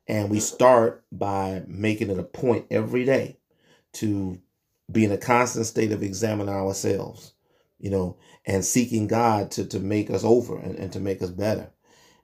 And 0.08 0.30
we 0.30 0.40
start 0.40 1.04
by 1.12 1.64
making 1.68 2.10
it 2.10 2.20
a 2.20 2.24
point 2.24 2.66
every 2.70 3.06
day 3.06 3.38
to 3.94 4.40
be 4.92 5.06
in 5.06 5.12
a 5.12 5.18
constant 5.18 5.66
state 5.66 5.92
of 5.92 6.04
examining 6.04 6.54
ourselves, 6.54 7.34
you 7.80 7.90
know, 7.90 8.18
and 8.46 8.64
seeking 8.64 9.08
God 9.08 9.52
to, 9.52 9.66
to 9.66 9.80
make 9.80 10.10
us 10.10 10.24
over 10.24 10.58
and, 10.58 10.76
and 10.76 10.92
to 10.94 11.00
make 11.00 11.22
us 11.22 11.30
better. 11.30 11.72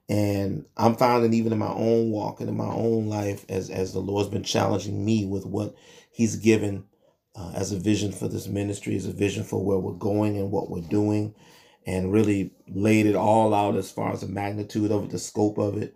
And 0.08 0.66
I'm 0.76 0.94
finding 0.94 1.34
even 1.34 1.52
in 1.52 1.58
my 1.58 1.72
own 1.72 2.10
walk 2.10 2.40
and 2.40 2.48
in 2.48 2.56
my 2.56 2.72
own 2.72 3.08
life, 3.08 3.44
as, 3.48 3.70
as 3.70 3.92
the 3.92 3.98
Lord's 3.98 4.28
been 4.28 4.44
challenging 4.44 5.04
me 5.04 5.24
with 5.24 5.44
what 5.44 5.74
He's 6.10 6.36
given 6.36 6.84
uh, 7.34 7.52
as 7.54 7.72
a 7.72 7.78
vision 7.78 8.12
for 8.12 8.28
this 8.28 8.46
ministry, 8.46 8.96
as 8.96 9.06
a 9.06 9.12
vision 9.12 9.44
for 9.44 9.64
where 9.64 9.78
we're 9.78 9.92
going 9.92 10.36
and 10.36 10.50
what 10.50 10.70
we're 10.70 10.80
doing, 10.80 11.34
and 11.86 12.12
really 12.12 12.52
laid 12.68 13.06
it 13.06 13.16
all 13.16 13.52
out 13.52 13.76
as 13.76 13.90
far 13.90 14.12
as 14.12 14.20
the 14.20 14.28
magnitude 14.28 14.90
of 14.90 15.04
it, 15.04 15.10
the 15.10 15.18
scope 15.18 15.58
of 15.58 15.76
it. 15.76 15.94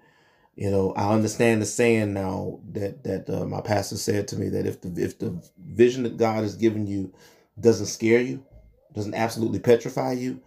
You 0.57 0.71
know, 0.71 0.93
I 0.93 1.15
understand 1.15 1.63
the 1.63 1.67
saying 1.67 2.13
now 2.13 2.61
that 2.73 3.05
that 3.05 3.31
uh, 3.31 3.47
my 3.47 3.61
pastor 3.61 3.97
said 3.97 4.29
to 4.29 4.37
me 4.37 4.49
that 4.51 4.67
if 4.67 4.81
the 4.81 4.93
if 5.01 5.19
the 5.19 5.41
vision 5.57 6.03
that 6.03 6.17
God 6.17 6.43
has 6.43 6.57
given 6.57 6.87
you 6.87 7.15
doesn't 7.59 7.87
scare 7.87 8.21
you, 8.21 8.45
doesn't 8.93 9.15
absolutely 9.15 9.61
petrify 9.61 10.13
you, 10.13 10.41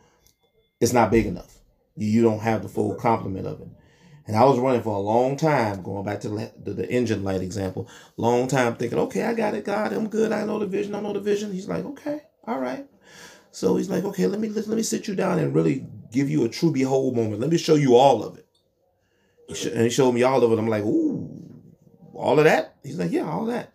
it's 0.79 0.93
not 0.93 1.11
big 1.11 1.25
enough. 1.25 1.62
You 1.95 2.23
don't 2.23 2.39
have 2.39 2.63
the 2.63 2.69
full 2.69 2.95
complement 2.95 3.47
of 3.47 3.61
it. 3.61 3.67
And 4.25 4.37
I 4.37 4.45
was 4.45 4.57
running 4.57 4.81
for 4.81 4.95
a 4.95 4.99
long 4.99 5.35
time, 5.35 5.83
going 5.83 6.05
back 6.05 6.21
to 6.21 6.29
the, 6.29 6.51
the, 6.73 6.89
engine 6.89 7.23
light 7.23 7.41
example, 7.41 7.89
long 8.15 8.47
time 8.47 8.75
thinking, 8.75 8.97
okay, 8.99 9.23
I 9.23 9.33
got 9.33 9.53
it, 9.53 9.65
God, 9.65 9.91
I'm 9.91 10.07
good. 10.07 10.31
I 10.31 10.45
know 10.45 10.59
the 10.59 10.65
vision. 10.65 10.95
I 10.95 11.01
know 11.01 11.11
the 11.11 11.19
vision. 11.19 11.51
He's 11.51 11.67
like, 11.67 11.83
okay, 11.83 12.21
all 12.45 12.59
right. 12.59 12.87
So 13.51 13.75
he's 13.75 13.89
like, 13.89 14.05
okay, 14.05 14.25
let 14.27 14.39
me 14.39 14.49
let, 14.49 14.65
let 14.67 14.77
me 14.77 14.83
sit 14.83 15.07
you 15.07 15.15
down 15.15 15.39
and 15.39 15.53
really 15.53 15.85
give 16.11 16.29
you 16.29 16.45
a 16.45 16.49
true 16.49 16.71
behold 16.71 17.15
moment. 17.15 17.41
Let 17.41 17.49
me 17.49 17.57
show 17.57 17.75
you 17.75 17.95
all 17.95 18.23
of 18.23 18.37
it. 18.37 18.47
and 19.71 19.83
he 19.83 19.89
showed 19.89 20.13
me 20.13 20.23
all 20.23 20.41
of 20.41 20.51
it. 20.51 20.57
I'm 20.57 20.67
like, 20.67 20.83
ooh, 20.83 21.29
all 22.13 22.39
of 22.39 22.45
that? 22.45 22.77
He's 22.81 22.97
like, 22.97 23.11
yeah, 23.11 23.29
all 23.29 23.45
that. 23.45 23.73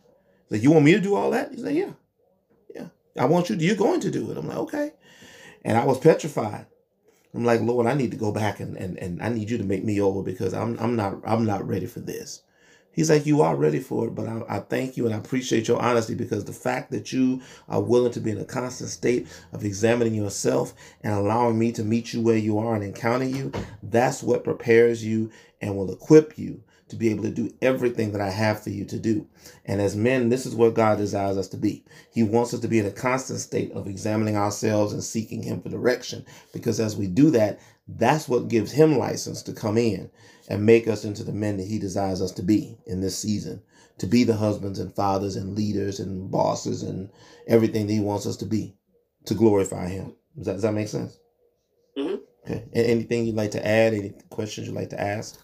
He's 0.49 0.59
like, 0.59 0.63
you 0.63 0.73
want 0.73 0.87
me 0.87 0.95
to 0.95 1.01
do 1.01 1.15
all 1.15 1.31
that? 1.31 1.51
He's 1.53 1.63
like, 1.63 1.77
yeah, 1.77 1.93
yeah. 2.75 2.87
I 3.19 3.27
want 3.27 3.51
you. 3.51 3.57
To, 3.57 3.65
you're 3.65 3.77
going 3.77 4.01
to 4.01 4.11
do 4.11 4.31
it. 4.31 4.39
I'm 4.39 4.49
like, 4.49 4.59
okay. 4.59 4.93
And 5.63 5.77
I 5.77 5.85
was 5.85 5.99
petrified. 5.99 6.67
I'm 7.35 7.45
like, 7.45 7.61
Lord, 7.61 7.87
I 7.87 7.95
need 7.95 8.11
to 8.13 8.17
go 8.17 8.33
back 8.33 8.61
and, 8.61 8.77
and, 8.77 8.97
and 8.99 9.23
I 9.23 9.29
need 9.29 9.51
you 9.51 9.59
to 9.59 9.65
make 9.65 9.85
me 9.85 10.01
over 10.01 10.23
because 10.23 10.55
I'm 10.55 10.79
I'm 10.79 10.97
not 10.97 11.21
I'm 11.25 11.45
not 11.45 11.67
ready 11.67 11.87
for 11.87 12.01
this. 12.01 12.43
He's 12.91 13.11
like, 13.11 13.27
You 13.27 13.43
are 13.43 13.55
ready 13.55 13.79
for 13.81 14.09
it, 14.09 14.15
but 14.15 14.27
I, 14.27 14.43
I, 14.49 14.59
thank 14.61 14.97
you 14.97 15.07
and 15.07 15.15
I 15.15 15.19
appreciate 15.19 15.69
your 15.69 15.81
honesty 15.81 16.15
because 16.15 16.45
the 16.45 16.53
fact 16.53 16.91
that 16.91 17.13
you 17.13 17.43
are 17.69 17.81
willing 17.81 18.13
to 18.13 18.21
be 18.21 18.31
in 18.33 18.39
a 18.39 18.45
constant 18.45 18.91
state 18.91 19.29
of 19.53 19.65
examining 19.65 20.15
yourself 20.15 20.75
and 21.03 21.13
allowing 21.13 21.59
me 21.59 21.71
to 21.73 21.85
meet 21.85 22.13
you 22.13 22.21
where 22.23 22.37
you 22.37 22.59
are 22.59 22.75
and 22.75 22.83
encounter 22.83 23.27
you, 23.27 23.53
that's 23.85 24.23
what 24.23 24.43
prepares 24.43 25.05
you 25.05 25.31
and 25.61 25.77
will 25.77 25.93
equip 25.93 26.39
you 26.39 26.63
to 26.89 26.97
be 26.97 27.11
able 27.11 27.23
to 27.25 27.31
do 27.31 27.53
everything 27.61 28.13
that 28.13 28.21
I 28.21 28.31
have 28.31 28.63
for 28.63 28.71
you 28.71 28.85
to 28.87 28.99
do. 28.99 29.27
And 29.65 29.81
as 29.81 29.97
men, 29.97 30.29
this 30.29 30.47
is 30.47 30.55
what 30.55 30.75
God 30.75 30.99
desires 30.99 31.37
us 31.37 31.49
to 31.49 31.57
be. 31.57 31.85
He 32.13 32.23
wants 32.23 32.55
us 32.55 32.61
to 32.61 32.69
be 32.69 32.79
in 32.79 32.87
a 32.87 32.91
constant 32.91 33.41
state 33.41 33.73
of 33.73 33.87
examining 33.87 34.37
ourselves 34.37 34.93
and 34.93 35.03
seeking 35.03 35.43
Him 35.43 35.61
for 35.61 35.69
direction. 35.69 36.25
Because 36.53 36.81
as 36.81 36.97
we 36.97 37.07
do 37.07 37.31
that, 37.31 37.61
that's 37.87 38.29
what 38.29 38.49
gives 38.49 38.73
Him 38.73 38.99
license 38.99 39.43
to 39.43 39.53
come 39.53 39.79
in 39.79 40.11
and 40.49 40.65
make 40.65 40.89
us 40.89 41.05
into 41.05 41.25
the 41.25 41.33
men 41.33 41.57
that 41.59 41.67
He 41.67 41.79
desires 41.79 42.23
us 42.23 42.33
to 42.33 42.43
be 42.43 42.79
in 42.87 43.01
this 43.01 43.19
season, 43.19 43.63
to 43.99 44.07
be 44.07 44.25
the 44.25 44.37
husbands 44.37 44.79
and 44.79 44.95
fathers 44.95 45.37
and 45.37 45.57
leaders 45.57 46.01
and 46.01 46.31
bosses 46.31 46.83
and 46.83 47.11
everything 47.47 47.87
that 47.87 47.93
He 47.93 48.01
wants 48.01 48.27
us 48.27 48.37
to 48.39 48.47
be 48.47 48.75
to 49.27 49.35
glorify 49.35 49.89
Him. 49.89 50.15
Does 50.37 50.47
that, 50.47 50.53
does 50.55 50.63
that 50.63 50.75
make 50.75 50.89
sense? 50.89 51.19
Mm-hmm. 51.97 52.17
Okay. 52.47 52.65
Anything 52.73 53.27
you'd 53.27 53.35
like 53.35 53.51
to 53.51 53.67
add? 53.67 53.93
Any 53.93 54.13
questions 54.31 54.67
you'd 54.67 54.77
like 54.77 54.91
to 54.91 55.01
ask? 55.01 55.39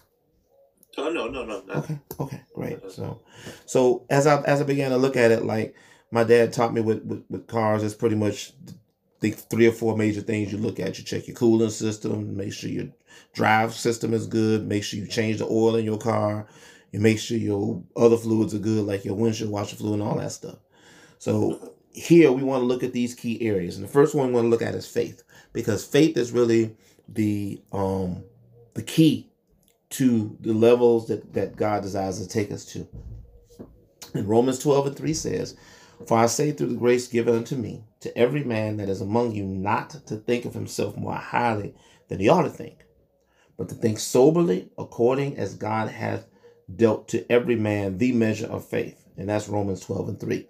Oh 0.97 1.09
no, 1.09 1.27
no, 1.27 1.45
no. 1.45 1.61
no. 1.67 1.73
Okay, 1.73 1.99
okay, 2.19 2.41
great. 2.53 2.91
So, 2.91 3.21
so 3.65 4.05
as 4.09 4.27
I 4.27 4.41
as 4.43 4.61
I 4.61 4.63
began 4.63 4.91
to 4.91 4.97
look 4.97 5.17
at 5.17 5.31
it, 5.31 5.43
like 5.43 5.75
my 6.11 6.23
dad 6.23 6.53
taught 6.53 6.73
me 6.73 6.81
with 6.81 7.03
with, 7.03 7.23
with 7.29 7.47
cars, 7.47 7.83
it's 7.83 7.93
pretty 7.93 8.15
much 8.15 8.53
the 9.19 9.31
three 9.31 9.67
or 9.67 9.71
four 9.71 9.97
major 9.97 10.21
things 10.21 10.51
you 10.51 10.57
look 10.57 10.79
at. 10.79 10.97
You 10.97 11.03
check 11.03 11.27
your 11.27 11.35
cooling 11.35 11.69
system, 11.69 12.37
make 12.37 12.53
sure 12.53 12.69
your 12.69 12.87
drive 13.33 13.73
system 13.73 14.13
is 14.13 14.27
good, 14.27 14.67
make 14.67 14.83
sure 14.83 14.99
you 14.99 15.07
change 15.07 15.39
the 15.39 15.45
oil 15.45 15.75
in 15.75 15.85
your 15.85 15.97
car, 15.97 16.47
you 16.91 16.99
make 16.99 17.19
sure 17.19 17.37
your 17.37 17.83
other 17.95 18.17
fluids 18.17 18.53
are 18.53 18.59
good, 18.59 18.85
like 18.85 19.05
your 19.05 19.15
windshield 19.15 19.51
washer 19.51 19.75
fluid 19.75 19.99
and 19.99 20.03
all 20.03 20.17
that 20.17 20.31
stuff. 20.31 20.57
So 21.19 21.73
here 21.91 22.31
we 22.31 22.43
want 22.43 22.61
to 22.61 22.65
look 22.65 22.83
at 22.83 22.93
these 22.93 23.15
key 23.15 23.41
areas, 23.41 23.75
and 23.75 23.83
the 23.83 23.91
first 23.91 24.15
one 24.15 24.27
we 24.27 24.33
want 24.33 24.45
to 24.45 24.49
look 24.49 24.61
at 24.61 24.75
is 24.75 24.87
faith, 24.87 25.23
because 25.53 25.85
faith 25.85 26.17
is 26.17 26.31
really 26.31 26.75
the 27.07 27.61
um 27.71 28.23
the 28.73 28.81
key 28.81 29.29
to 29.97 30.37
the 30.41 30.53
levels 30.53 31.07
that, 31.07 31.33
that 31.33 31.55
God 31.55 31.83
desires 31.83 32.19
to 32.19 32.27
take 32.27 32.51
us 32.51 32.65
to. 32.65 32.87
And 34.13 34.27
Romans 34.27 34.59
12 34.59 34.87
and 34.87 34.95
3 34.95 35.13
says, 35.13 35.57
For 36.07 36.17
I 36.17 36.25
say 36.25 36.51
through 36.51 36.67
the 36.67 36.75
grace 36.75 37.07
given 37.07 37.35
unto 37.35 37.55
me, 37.55 37.83
to 38.01 38.17
every 38.17 38.43
man 38.43 38.77
that 38.77 38.89
is 38.89 39.01
among 39.01 39.33
you, 39.33 39.45
not 39.45 39.89
to 40.07 40.17
think 40.17 40.45
of 40.45 40.53
himself 40.53 40.95
more 40.97 41.15
highly 41.15 41.73
than 42.07 42.19
he 42.19 42.29
ought 42.29 42.43
to 42.43 42.49
think, 42.49 42.85
but 43.57 43.69
to 43.69 43.75
think 43.75 43.99
soberly 43.99 44.69
according 44.77 45.37
as 45.37 45.55
God 45.55 45.89
hath 45.89 46.27
dealt 46.73 47.07
to 47.09 47.29
every 47.31 47.55
man 47.55 47.97
the 47.97 48.11
measure 48.11 48.47
of 48.47 48.65
faith. 48.65 49.05
And 49.17 49.29
that's 49.29 49.47
Romans 49.47 49.79
12 49.81 50.09
and 50.09 50.19
3. 50.19 50.47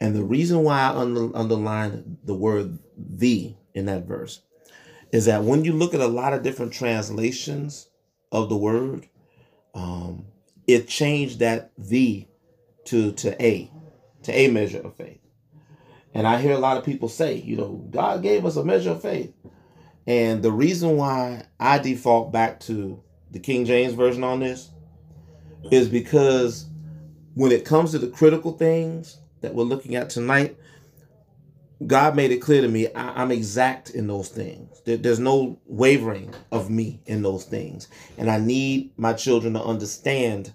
And 0.00 0.14
the 0.14 0.24
reason 0.24 0.62
why 0.62 0.80
I 0.80 0.88
under, 0.88 1.36
underlined 1.36 2.18
the 2.24 2.34
word 2.34 2.78
the 2.96 3.54
in 3.74 3.86
that 3.86 4.06
verse 4.06 4.42
is 5.12 5.26
that 5.26 5.44
when 5.44 5.64
you 5.64 5.72
look 5.72 5.94
at 5.94 6.00
a 6.00 6.06
lot 6.06 6.32
of 6.32 6.42
different 6.42 6.72
translations 6.72 7.88
of 8.34 8.48
the 8.48 8.56
word, 8.56 9.08
um, 9.74 10.26
it 10.66 10.88
changed 10.88 11.38
that 11.38 11.70
the 11.78 12.26
to 12.86 13.12
to 13.12 13.42
a 13.42 13.70
to 14.24 14.32
a 14.32 14.50
measure 14.50 14.80
of 14.80 14.96
faith. 14.96 15.20
And 16.12 16.26
I 16.26 16.40
hear 16.40 16.52
a 16.52 16.58
lot 16.58 16.76
of 16.76 16.84
people 16.84 17.08
say, 17.08 17.34
you 17.34 17.56
know, 17.56 17.86
God 17.90 18.22
gave 18.22 18.44
us 18.44 18.56
a 18.56 18.64
measure 18.64 18.90
of 18.90 19.02
faith. 19.02 19.32
And 20.06 20.42
the 20.42 20.52
reason 20.52 20.96
why 20.96 21.46
I 21.58 21.78
default 21.78 22.32
back 22.32 22.60
to 22.60 23.02
the 23.30 23.38
King 23.38 23.64
James 23.64 23.94
version 23.94 24.22
on 24.22 24.40
this 24.40 24.70
is 25.70 25.88
because 25.88 26.66
when 27.34 27.52
it 27.52 27.64
comes 27.64 27.92
to 27.92 27.98
the 27.98 28.08
critical 28.08 28.52
things 28.52 29.18
that 29.40 29.54
we're 29.54 29.64
looking 29.64 29.96
at 29.96 30.10
tonight, 30.10 30.56
God 31.86 32.16
made 32.16 32.30
it 32.30 32.38
clear 32.38 32.62
to 32.62 32.68
me 32.68 32.88
I, 32.94 33.22
am 33.22 33.30
exact 33.30 33.90
in 33.90 34.06
those 34.06 34.28
things. 34.28 34.80
There, 34.84 34.96
there's 34.96 35.18
no 35.18 35.58
wavering 35.66 36.34
of 36.52 36.70
me 36.70 37.00
in 37.06 37.22
those 37.22 37.44
things. 37.44 37.88
And 38.16 38.30
I 38.30 38.38
need 38.38 38.92
my 38.96 39.12
children 39.12 39.54
to 39.54 39.62
understand 39.62 40.52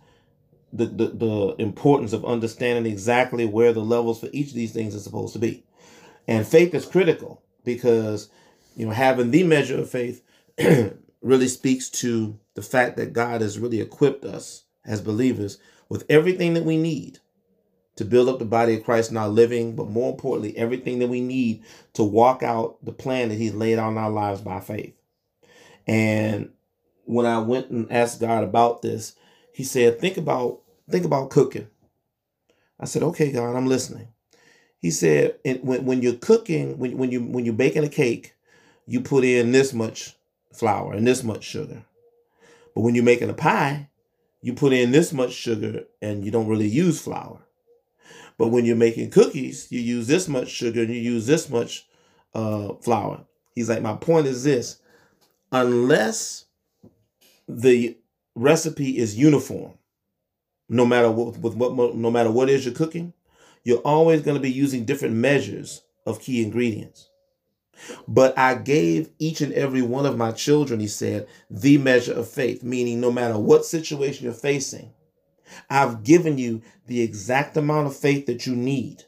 the, 0.71 0.85
the, 0.85 1.07
the 1.07 1.55
importance 1.59 2.13
of 2.13 2.25
understanding 2.25 2.91
exactly 2.91 3.45
where 3.45 3.73
the 3.73 3.81
levels 3.81 4.19
for 4.19 4.29
each 4.31 4.49
of 4.49 4.53
these 4.53 4.71
things 4.71 4.95
are 4.95 4.99
supposed 4.99 5.33
to 5.33 5.39
be. 5.39 5.63
And 6.27 6.47
faith 6.47 6.73
is 6.73 6.85
critical 6.85 7.41
because, 7.63 8.29
you 8.75 8.85
know, 8.85 8.91
having 8.91 9.31
the 9.31 9.43
measure 9.43 9.79
of 9.79 9.89
faith 9.89 10.23
really 11.21 11.47
speaks 11.47 11.89
to 11.89 12.39
the 12.53 12.61
fact 12.61 12.97
that 12.97 13.13
God 13.13 13.41
has 13.41 13.59
really 13.59 13.81
equipped 13.81 14.25
us 14.25 14.63
as 14.85 15.01
believers 15.01 15.57
with 15.89 16.05
everything 16.09 16.53
that 16.53 16.65
we 16.65 16.77
need 16.77 17.19
to 17.99 18.05
build 18.05 18.29
up 18.29 18.39
the 18.39 18.45
body 18.45 18.75
of 18.75 18.83
Christ 18.85 19.11
in 19.11 19.17
our 19.17 19.27
living, 19.27 19.75
but 19.75 19.89
more 19.89 20.09
importantly, 20.09 20.57
everything 20.57 20.99
that 20.99 21.09
we 21.09 21.19
need 21.19 21.65
to 21.95 22.01
walk 22.01 22.43
out 22.43 22.77
the 22.81 22.93
plan 22.93 23.27
that 23.27 23.35
He's 23.35 23.53
laid 23.53 23.77
out 23.77 23.91
in 23.91 23.97
our 23.97 24.09
lives 24.09 24.39
by 24.39 24.61
faith. 24.61 24.93
And 25.85 26.53
when 27.03 27.25
I 27.25 27.39
went 27.39 27.71
and 27.71 27.91
asked 27.91 28.21
God 28.21 28.45
about 28.45 28.81
this, 28.81 29.15
He 29.51 29.65
said, 29.65 29.99
"Think 29.99 30.15
about 30.15 30.61
think 30.89 31.03
about 31.03 31.29
cooking." 31.29 31.67
I 32.79 32.85
said, 32.85 33.03
"Okay, 33.03 33.33
God, 33.33 33.53
I'm 33.53 33.67
listening." 33.67 34.07
He 34.77 34.91
said, 34.91 35.37
"And 35.43 35.59
"When 35.61 35.85
when 35.85 36.01
you're 36.01 36.13
cooking, 36.13 36.77
when 36.77 36.97
when 36.97 37.11
you 37.11 37.21
when 37.21 37.43
you're 37.43 37.53
baking 37.53 37.83
a 37.83 37.89
cake, 37.89 38.33
you 38.87 39.01
put 39.01 39.25
in 39.25 39.51
this 39.51 39.73
much 39.73 40.15
flour 40.53 40.93
and 40.93 41.05
this 41.05 41.21
much 41.21 41.43
sugar, 41.43 41.83
but 42.73 42.79
when 42.79 42.95
you're 42.95 43.03
making 43.03 43.29
a 43.29 43.33
pie, 43.33 43.89
you 44.41 44.53
put 44.53 44.71
in 44.71 44.91
this 44.91 45.11
much 45.11 45.33
sugar 45.33 45.83
and 46.01 46.23
you 46.23 46.31
don't 46.31 46.47
really 46.47 46.69
use 46.69 47.01
flour." 47.01 47.41
But 48.39 48.47
when 48.47 48.63
you're 48.63 48.77
making 48.77 49.11
cookies, 49.11 49.67
you 49.69 49.81
use 49.81 50.07
this 50.07 50.29
much 50.29 50.47
sugar 50.47 50.81
and 50.81 50.89
you 50.89 50.99
use 50.99 51.27
this 51.27 51.49
much 51.49 51.85
uh, 52.33 52.73
flour. 52.75 53.25
He's 53.53 53.69
like, 53.69 53.81
my 53.81 53.95
point 53.95 54.27
is 54.27 54.45
this: 54.45 54.79
unless 55.51 56.45
the 57.49 57.97
recipe 58.35 58.97
is 58.97 59.17
uniform, 59.17 59.73
no 60.69 60.85
matter 60.85 61.11
what, 61.11 61.37
with 61.37 61.55
what, 61.55 61.95
no 61.95 62.09
matter 62.09 62.31
what 62.31 62.49
is 62.49 62.63
you're 62.63 62.73
cooking, 62.73 63.13
you're 63.65 63.79
always 63.79 64.21
going 64.21 64.37
to 64.37 64.41
be 64.41 64.51
using 64.51 64.85
different 64.85 65.15
measures 65.15 65.81
of 66.05 66.21
key 66.21 66.41
ingredients. 66.41 67.09
But 68.07 68.37
I 68.37 68.55
gave 68.55 69.09
each 69.19 69.41
and 69.41 69.51
every 69.51 69.81
one 69.81 70.05
of 70.05 70.17
my 70.17 70.31
children, 70.31 70.79
he 70.79 70.87
said, 70.87 71.27
the 71.49 71.77
measure 71.77 72.13
of 72.13 72.29
faith, 72.29 72.63
meaning 72.63 73.01
no 73.01 73.11
matter 73.11 73.37
what 73.37 73.65
situation 73.65 74.23
you're 74.23 74.33
facing, 74.33 74.93
I've 75.69 76.03
given 76.03 76.37
you 76.37 76.61
the 76.87 77.01
exact 77.01 77.57
amount 77.57 77.87
of 77.87 77.95
faith 77.95 78.25
that 78.25 78.45
you 78.45 78.55
need 78.55 79.03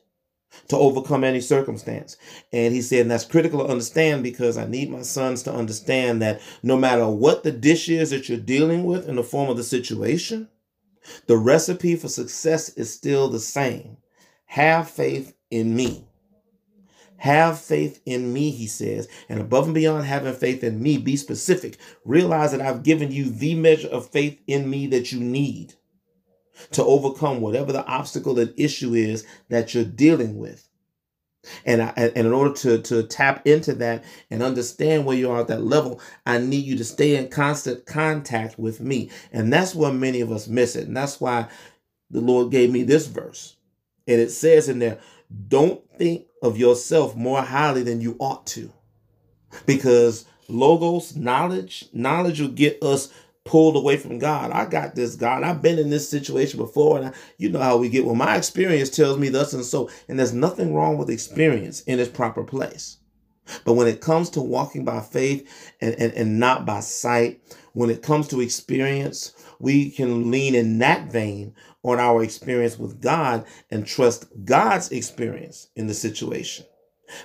to 0.67 0.77
overcome 0.77 1.23
any 1.23 1.41
circumstance. 1.41 2.17
And 2.51 2.73
he 2.73 2.81
said, 2.81 3.01
and 3.01 3.11
that's 3.11 3.25
critical 3.25 3.59
to 3.59 3.71
understand 3.71 4.23
because 4.23 4.57
I 4.57 4.65
need 4.65 4.89
my 4.89 5.01
sons 5.01 5.43
to 5.43 5.53
understand 5.53 6.21
that 6.21 6.41
no 6.61 6.77
matter 6.77 7.07
what 7.07 7.43
the 7.43 7.51
dish 7.51 7.89
is 7.89 8.09
that 8.09 8.29
you're 8.29 8.37
dealing 8.37 8.83
with 8.83 9.07
in 9.07 9.15
the 9.15 9.23
form 9.23 9.49
of 9.49 9.57
the 9.57 9.63
situation, 9.63 10.49
the 11.27 11.37
recipe 11.37 11.95
for 11.95 12.09
success 12.09 12.69
is 12.69 12.93
still 12.93 13.29
the 13.29 13.39
same. 13.39 13.97
Have 14.45 14.89
faith 14.89 15.33
in 15.49 15.75
me. 15.75 16.07
Have 17.17 17.59
faith 17.59 18.01
in 18.05 18.33
me, 18.33 18.49
he 18.49 18.67
says. 18.67 19.07
And 19.29 19.39
above 19.39 19.65
and 19.65 19.75
beyond 19.75 20.05
having 20.05 20.33
faith 20.33 20.63
in 20.63 20.81
me, 20.81 20.97
be 20.97 21.15
specific. 21.15 21.77
Realize 22.03 22.51
that 22.51 22.61
I've 22.61 22.83
given 22.83 23.11
you 23.11 23.29
the 23.29 23.55
measure 23.55 23.87
of 23.89 24.09
faith 24.09 24.41
in 24.47 24.69
me 24.69 24.87
that 24.87 25.11
you 25.11 25.19
need 25.19 25.75
to 26.71 26.83
overcome 26.83 27.41
whatever 27.41 27.71
the 27.71 27.85
obstacle 27.85 28.39
and 28.39 28.53
issue 28.57 28.93
is 28.93 29.25
that 29.49 29.73
you're 29.73 29.83
dealing 29.83 30.37
with. 30.37 30.67
And, 31.65 31.81
I, 31.81 31.93
and 31.97 32.27
in 32.27 32.33
order 32.33 32.53
to, 32.53 32.81
to 32.83 33.03
tap 33.03 33.47
into 33.47 33.73
that 33.75 34.03
and 34.29 34.43
understand 34.43 35.05
where 35.05 35.17
you 35.17 35.31
are 35.31 35.39
at 35.41 35.47
that 35.47 35.63
level, 35.63 35.99
I 36.25 36.37
need 36.37 36.65
you 36.65 36.77
to 36.77 36.83
stay 36.83 37.15
in 37.15 37.29
constant 37.29 37.85
contact 37.85 38.59
with 38.59 38.79
me. 38.79 39.09
And 39.31 39.51
that's 39.51 39.73
where 39.73 39.91
many 39.91 40.21
of 40.21 40.31
us 40.31 40.47
miss 40.47 40.75
it. 40.75 40.87
And 40.87 40.95
that's 40.95 41.19
why 41.19 41.47
the 42.11 42.21
Lord 42.21 42.51
gave 42.51 42.71
me 42.71 42.83
this 42.83 43.07
verse. 43.07 43.55
And 44.07 44.19
it 44.19 44.29
says 44.29 44.69
in 44.69 44.79
there, 44.79 44.99
don't 45.47 45.81
think 45.97 46.25
of 46.43 46.57
yourself 46.57 47.15
more 47.15 47.41
highly 47.41 47.83
than 47.83 48.01
you 48.01 48.17
ought 48.19 48.45
to. 48.47 48.71
Because 49.65 50.25
logos, 50.47 51.15
knowledge, 51.15 51.85
knowledge 51.93 52.39
will 52.39 52.49
get 52.49 52.83
us 52.83 53.11
pulled 53.43 53.75
away 53.75 53.97
from 53.97 54.19
God. 54.19 54.51
I 54.51 54.65
got 54.65 54.95
this, 54.95 55.15
God. 55.15 55.43
I've 55.43 55.61
been 55.61 55.79
in 55.79 55.89
this 55.89 56.07
situation 56.09 56.59
before, 56.59 56.97
and 56.97 57.07
I, 57.07 57.13
you 57.37 57.49
know 57.49 57.59
how 57.59 57.77
we 57.77 57.89
get. 57.89 58.05
Well, 58.05 58.15
my 58.15 58.37
experience 58.37 58.89
tells 58.89 59.17
me 59.17 59.29
thus 59.29 59.53
and 59.53 59.65
so, 59.65 59.89
and 60.07 60.19
there's 60.19 60.33
nothing 60.33 60.73
wrong 60.73 60.97
with 60.97 61.09
experience 61.09 61.81
in 61.81 61.99
its 61.99 62.11
proper 62.11 62.43
place. 62.43 62.97
But 63.65 63.73
when 63.73 63.87
it 63.87 64.01
comes 64.01 64.29
to 64.31 64.41
walking 64.41 64.85
by 64.85 65.01
faith 65.01 65.75
and, 65.81 65.95
and, 65.95 66.13
and 66.13 66.39
not 66.39 66.65
by 66.65 66.79
sight, 66.79 67.41
when 67.73 67.89
it 67.89 68.03
comes 68.03 68.27
to 68.29 68.41
experience, 68.41 69.33
we 69.59 69.89
can 69.89 70.29
lean 70.29 70.55
in 70.55 70.77
that 70.79 71.11
vein 71.11 71.55
on 71.83 71.99
our 71.99 72.23
experience 72.23 72.77
with 72.77 73.01
God 73.01 73.43
and 73.71 73.85
trust 73.85 74.25
God's 74.45 74.91
experience 74.91 75.69
in 75.75 75.87
the 75.87 75.93
situation. 75.93 76.65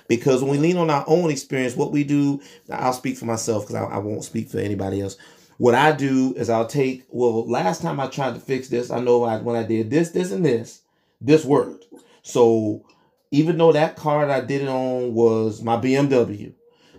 Because 0.09 0.41
when 0.41 0.51
we 0.51 0.57
lean 0.57 0.77
on 0.77 0.89
our 0.89 1.05
own 1.07 1.29
experience, 1.29 1.75
what 1.75 1.91
we 1.91 2.03
do, 2.03 2.41
I'll 2.69 2.91
speak 2.91 3.15
for 3.17 3.25
myself 3.25 3.63
because 3.63 3.75
I, 3.75 3.83
I 3.85 3.97
won't 3.99 4.23
speak 4.23 4.49
for 4.49 4.57
anybody 4.59 5.01
else 5.01 5.15
what 5.57 5.73
I 5.75 5.91
do 5.91 6.33
is 6.35 6.49
I'll 6.49 6.67
take, 6.67 7.05
well, 7.09 7.47
last 7.49 7.81
time 7.81 7.99
I 7.99 8.07
tried 8.07 8.35
to 8.35 8.39
fix 8.39 8.67
this, 8.67 8.91
I 8.91 8.99
know 8.99 9.23
I, 9.23 9.37
when 9.37 9.55
I 9.55 9.63
did 9.63 9.89
this, 9.89 10.11
this, 10.11 10.31
and 10.31 10.45
this, 10.45 10.81
this 11.19 11.43
worked. 11.43 11.85
So 12.21 12.85
even 13.31 13.57
though 13.57 13.71
that 13.71 13.95
car 13.95 14.25
that 14.25 14.43
I 14.43 14.45
did 14.45 14.61
it 14.61 14.67
on 14.67 15.13
was 15.13 15.61
my 15.63 15.77
BMW, 15.77 16.53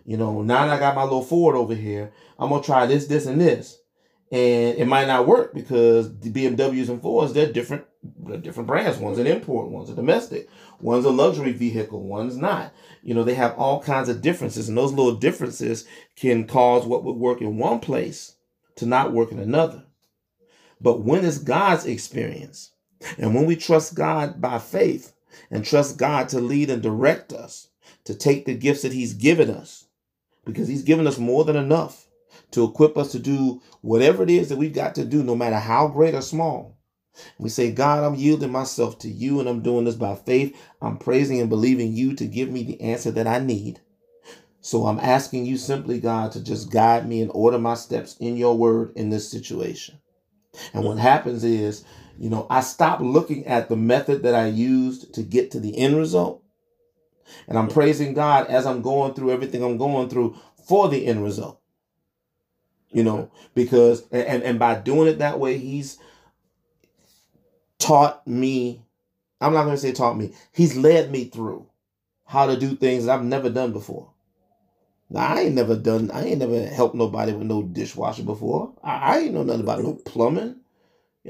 you 0.04 0.16
know, 0.16 0.42
now 0.42 0.66
that 0.66 0.76
I 0.76 0.78
got 0.78 0.96
my 0.96 1.04
little 1.04 1.22
Ford 1.22 1.54
over 1.54 1.74
here, 1.74 2.12
I'm 2.38 2.50
gonna 2.50 2.62
try 2.62 2.86
this, 2.86 3.06
this, 3.06 3.26
and 3.26 3.40
this. 3.40 3.78
And 4.30 4.76
it 4.76 4.86
might 4.86 5.06
not 5.06 5.26
work 5.26 5.54
because 5.54 6.18
the 6.18 6.30
BMWs 6.30 6.88
and 6.88 7.00
Fords, 7.00 7.32
they're 7.32 7.50
different, 7.50 7.84
they're 8.02 8.38
different 8.38 8.66
brands. 8.66 8.98
One's 8.98 9.18
an 9.18 9.26
import, 9.26 9.70
one's 9.70 9.88
a 9.88 9.94
domestic, 9.94 10.48
one's 10.80 11.04
a 11.04 11.10
luxury 11.10 11.52
vehicle, 11.52 12.02
one's 12.02 12.36
not. 12.36 12.72
You 13.02 13.14
know, 13.14 13.22
they 13.22 13.34
have 13.34 13.54
all 13.56 13.82
kinds 13.82 14.08
of 14.08 14.20
differences, 14.20 14.68
and 14.68 14.76
those 14.76 14.92
little 14.92 15.14
differences 15.14 15.86
can 16.16 16.46
cause 16.46 16.84
what 16.84 17.04
would 17.04 17.16
work 17.16 17.40
in 17.40 17.56
one 17.56 17.80
place 17.80 18.34
to 18.78 18.86
not 18.86 19.12
work 19.12 19.30
in 19.30 19.38
another. 19.38 19.84
But 20.80 21.04
when 21.04 21.24
it's 21.24 21.38
God's 21.38 21.86
experience, 21.86 22.72
and 23.16 23.34
when 23.34 23.46
we 23.46 23.56
trust 23.56 23.94
God 23.94 24.40
by 24.40 24.58
faith 24.58 25.14
and 25.50 25.64
trust 25.64 25.98
God 25.98 26.28
to 26.30 26.40
lead 26.40 26.70
and 26.70 26.82
direct 26.82 27.32
us, 27.32 27.68
to 28.04 28.14
take 28.14 28.44
the 28.44 28.54
gifts 28.54 28.82
that 28.82 28.92
He's 28.92 29.14
given 29.14 29.50
us, 29.50 29.86
because 30.44 30.68
He's 30.68 30.82
given 30.82 31.06
us 31.06 31.18
more 31.18 31.44
than 31.44 31.56
enough 31.56 32.08
to 32.52 32.64
equip 32.64 32.96
us 32.96 33.12
to 33.12 33.18
do 33.18 33.60
whatever 33.80 34.22
it 34.22 34.30
is 34.30 34.48
that 34.48 34.58
we've 34.58 34.72
got 34.72 34.94
to 34.94 35.04
do, 35.04 35.22
no 35.22 35.34
matter 35.34 35.58
how 35.58 35.88
great 35.88 36.14
or 36.14 36.22
small. 36.22 36.76
We 37.38 37.48
say, 37.48 37.72
God, 37.72 38.04
I'm 38.04 38.14
yielding 38.14 38.52
myself 38.52 38.98
to 39.00 39.08
you 39.08 39.40
and 39.40 39.48
I'm 39.48 39.60
doing 39.60 39.84
this 39.84 39.96
by 39.96 40.14
faith. 40.14 40.56
I'm 40.80 40.98
praising 40.98 41.40
and 41.40 41.50
believing 41.50 41.92
you 41.92 42.14
to 42.14 42.26
give 42.26 42.48
me 42.48 42.62
the 42.62 42.80
answer 42.80 43.10
that 43.10 43.26
I 43.26 43.40
need. 43.40 43.80
So 44.60 44.86
I'm 44.86 44.98
asking 44.98 45.46
you 45.46 45.56
simply, 45.56 46.00
God, 46.00 46.32
to 46.32 46.42
just 46.42 46.70
guide 46.70 47.08
me 47.08 47.22
and 47.22 47.30
order 47.32 47.58
my 47.58 47.74
steps 47.74 48.16
in 48.18 48.36
your 48.36 48.56
word 48.56 48.92
in 48.96 49.10
this 49.10 49.30
situation. 49.30 49.98
And 50.72 50.84
what 50.84 50.98
happens 50.98 51.44
is, 51.44 51.84
you 52.18 52.28
know, 52.28 52.46
I 52.50 52.60
stop 52.60 53.00
looking 53.00 53.46
at 53.46 53.68
the 53.68 53.76
method 53.76 54.22
that 54.24 54.34
I 54.34 54.46
used 54.46 55.14
to 55.14 55.22
get 55.22 55.52
to 55.52 55.60
the 55.60 55.78
end 55.78 55.96
result. 55.96 56.42
And 57.46 57.58
I'm 57.58 57.68
praising 57.68 58.14
God 58.14 58.48
as 58.48 58.66
I'm 58.66 58.82
going 58.82 59.14
through 59.14 59.30
everything 59.30 59.62
I'm 59.62 59.76
going 59.76 60.08
through 60.08 60.36
for 60.66 60.88
the 60.88 61.06
end 61.06 61.22
result. 61.22 61.60
You 62.90 63.04
know, 63.04 63.30
because 63.54 64.08
and 64.10 64.42
and 64.42 64.58
by 64.58 64.76
doing 64.76 65.08
it 65.08 65.18
that 65.18 65.38
way, 65.38 65.58
he's 65.58 65.98
taught 67.78 68.26
me. 68.26 68.82
I'm 69.40 69.52
not 69.52 69.64
going 69.64 69.76
to 69.76 69.80
say 69.80 69.92
taught 69.92 70.16
me. 70.16 70.32
He's 70.52 70.74
led 70.74 71.12
me 71.12 71.24
through 71.24 71.66
how 72.24 72.46
to 72.46 72.58
do 72.58 72.74
things 72.74 73.04
that 73.04 73.18
I've 73.18 73.24
never 73.24 73.50
done 73.50 73.72
before. 73.72 74.10
Now, 75.10 75.26
I 75.26 75.40
ain't 75.40 75.54
never 75.54 75.76
done, 75.76 76.10
I 76.10 76.24
ain't 76.24 76.38
never 76.38 76.66
helped 76.66 76.94
nobody 76.94 77.32
with 77.32 77.46
no 77.46 77.62
dishwasher 77.62 78.24
before. 78.24 78.74
I, 78.82 78.96
I 78.96 79.18
ain't 79.20 79.34
know 79.34 79.42
nothing 79.42 79.62
about 79.62 79.82
no 79.82 79.94
plumbing. 79.94 80.56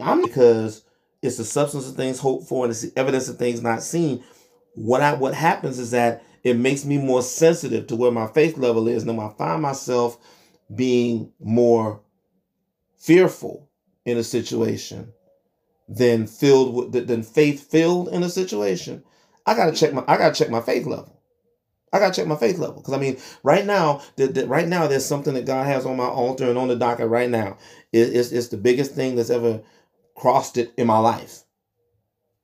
I'm 0.01 0.23
because 0.23 0.85
it's 1.23 1.37
the 1.37 1.45
substance 1.45 1.89
of 1.89 1.97
things 1.97 2.19
hoped 2.19 2.49
for 2.49 2.65
and 2.65 2.71
it's 2.71 2.83
the 2.83 2.93
evidence 2.99 3.29
of 3.29 3.39
things 3.39 3.63
not 3.63 3.83
seen. 3.83 4.23
What 4.75 5.01
I 5.01 5.15
what 5.15 5.35
happens 5.35 5.79
is 5.79 5.91
that 5.93 6.23
it 6.45 6.57
makes 6.57 6.85
me 6.85 6.99
more 6.99 7.23
sensitive 7.23 7.87
to 7.89 7.97
where 7.97 8.13
my 8.13 8.27
faith 8.29 8.57
level 8.57 8.89
is. 8.89 9.03
And 9.03 9.21
I 9.21 9.29
find 9.31 9.63
myself 9.63 10.19
being 10.75 11.33
more 11.41 12.01
fearful 12.97 13.69
in 14.05 14.19
a 14.19 14.23
situation 14.23 15.13
than 15.89 16.27
filled 16.27 16.75
with 16.75 17.07
than 17.07 17.23
faith 17.23 17.71
filled 17.71 18.09
in 18.09 18.23
a 18.23 18.31
situation. 18.31 19.03
I 19.47 19.55
gotta 19.55 19.73
check 19.73 19.93
my 19.93 20.05
I 20.07 20.17
gotta 20.17 20.35
check 20.35 20.51
my 20.51 20.61
faith 20.61 20.87
level. 20.87 21.18
I 21.93 21.99
gotta 21.99 22.15
check 22.15 22.27
my 22.27 22.37
faith 22.37 22.59
level 22.59 22.77
because 22.77 22.95
I 22.95 22.99
mean, 22.99 23.19
right 23.43 23.65
now, 23.65 24.03
the, 24.17 24.27
the, 24.27 24.47
right 24.47 24.69
now, 24.69 24.87
there's 24.87 25.05
something 25.05 25.35
that 25.35 25.47
God 25.47 25.67
has 25.67 25.87
on 25.87 25.97
my 25.97 26.07
altar 26.07 26.49
and 26.49 26.59
on 26.59 26.69
the 26.69 26.77
docket 26.77 27.09
right 27.09 27.31
now. 27.31 27.57
It, 27.93 28.15
it's 28.15 28.33
it's 28.33 28.49
the 28.49 28.57
biggest 28.57 28.93
thing 28.93 29.17
that's 29.17 29.31
ever 29.31 29.63
crossed 30.15 30.57
it 30.57 30.73
in 30.77 30.87
my 30.87 30.99
life. 30.99 31.45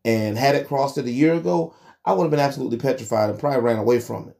And 0.04 0.38
had 0.38 0.54
it 0.54 0.68
crossed 0.68 0.98
it 0.98 1.06
a 1.06 1.10
year 1.10 1.34
ago, 1.34 1.74
I 2.04 2.12
would 2.12 2.24
have 2.24 2.30
been 2.30 2.40
absolutely 2.40 2.78
petrified 2.78 3.30
and 3.30 3.38
probably 3.38 3.60
ran 3.60 3.78
away 3.78 4.00
from 4.00 4.28
it. 4.28 4.38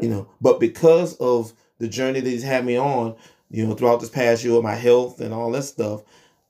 You 0.00 0.08
know, 0.08 0.28
but 0.40 0.60
because 0.60 1.16
of 1.16 1.52
the 1.78 1.88
journey 1.88 2.20
that 2.20 2.28
He's 2.28 2.42
had 2.42 2.64
me 2.64 2.76
on, 2.78 3.16
you 3.50 3.66
know, 3.66 3.74
throughout 3.74 4.00
this 4.00 4.10
past 4.10 4.44
year, 4.44 4.54
with 4.54 4.62
my 4.62 4.74
health 4.74 5.20
and 5.20 5.32
all 5.32 5.50
that 5.52 5.62
stuff, 5.62 6.02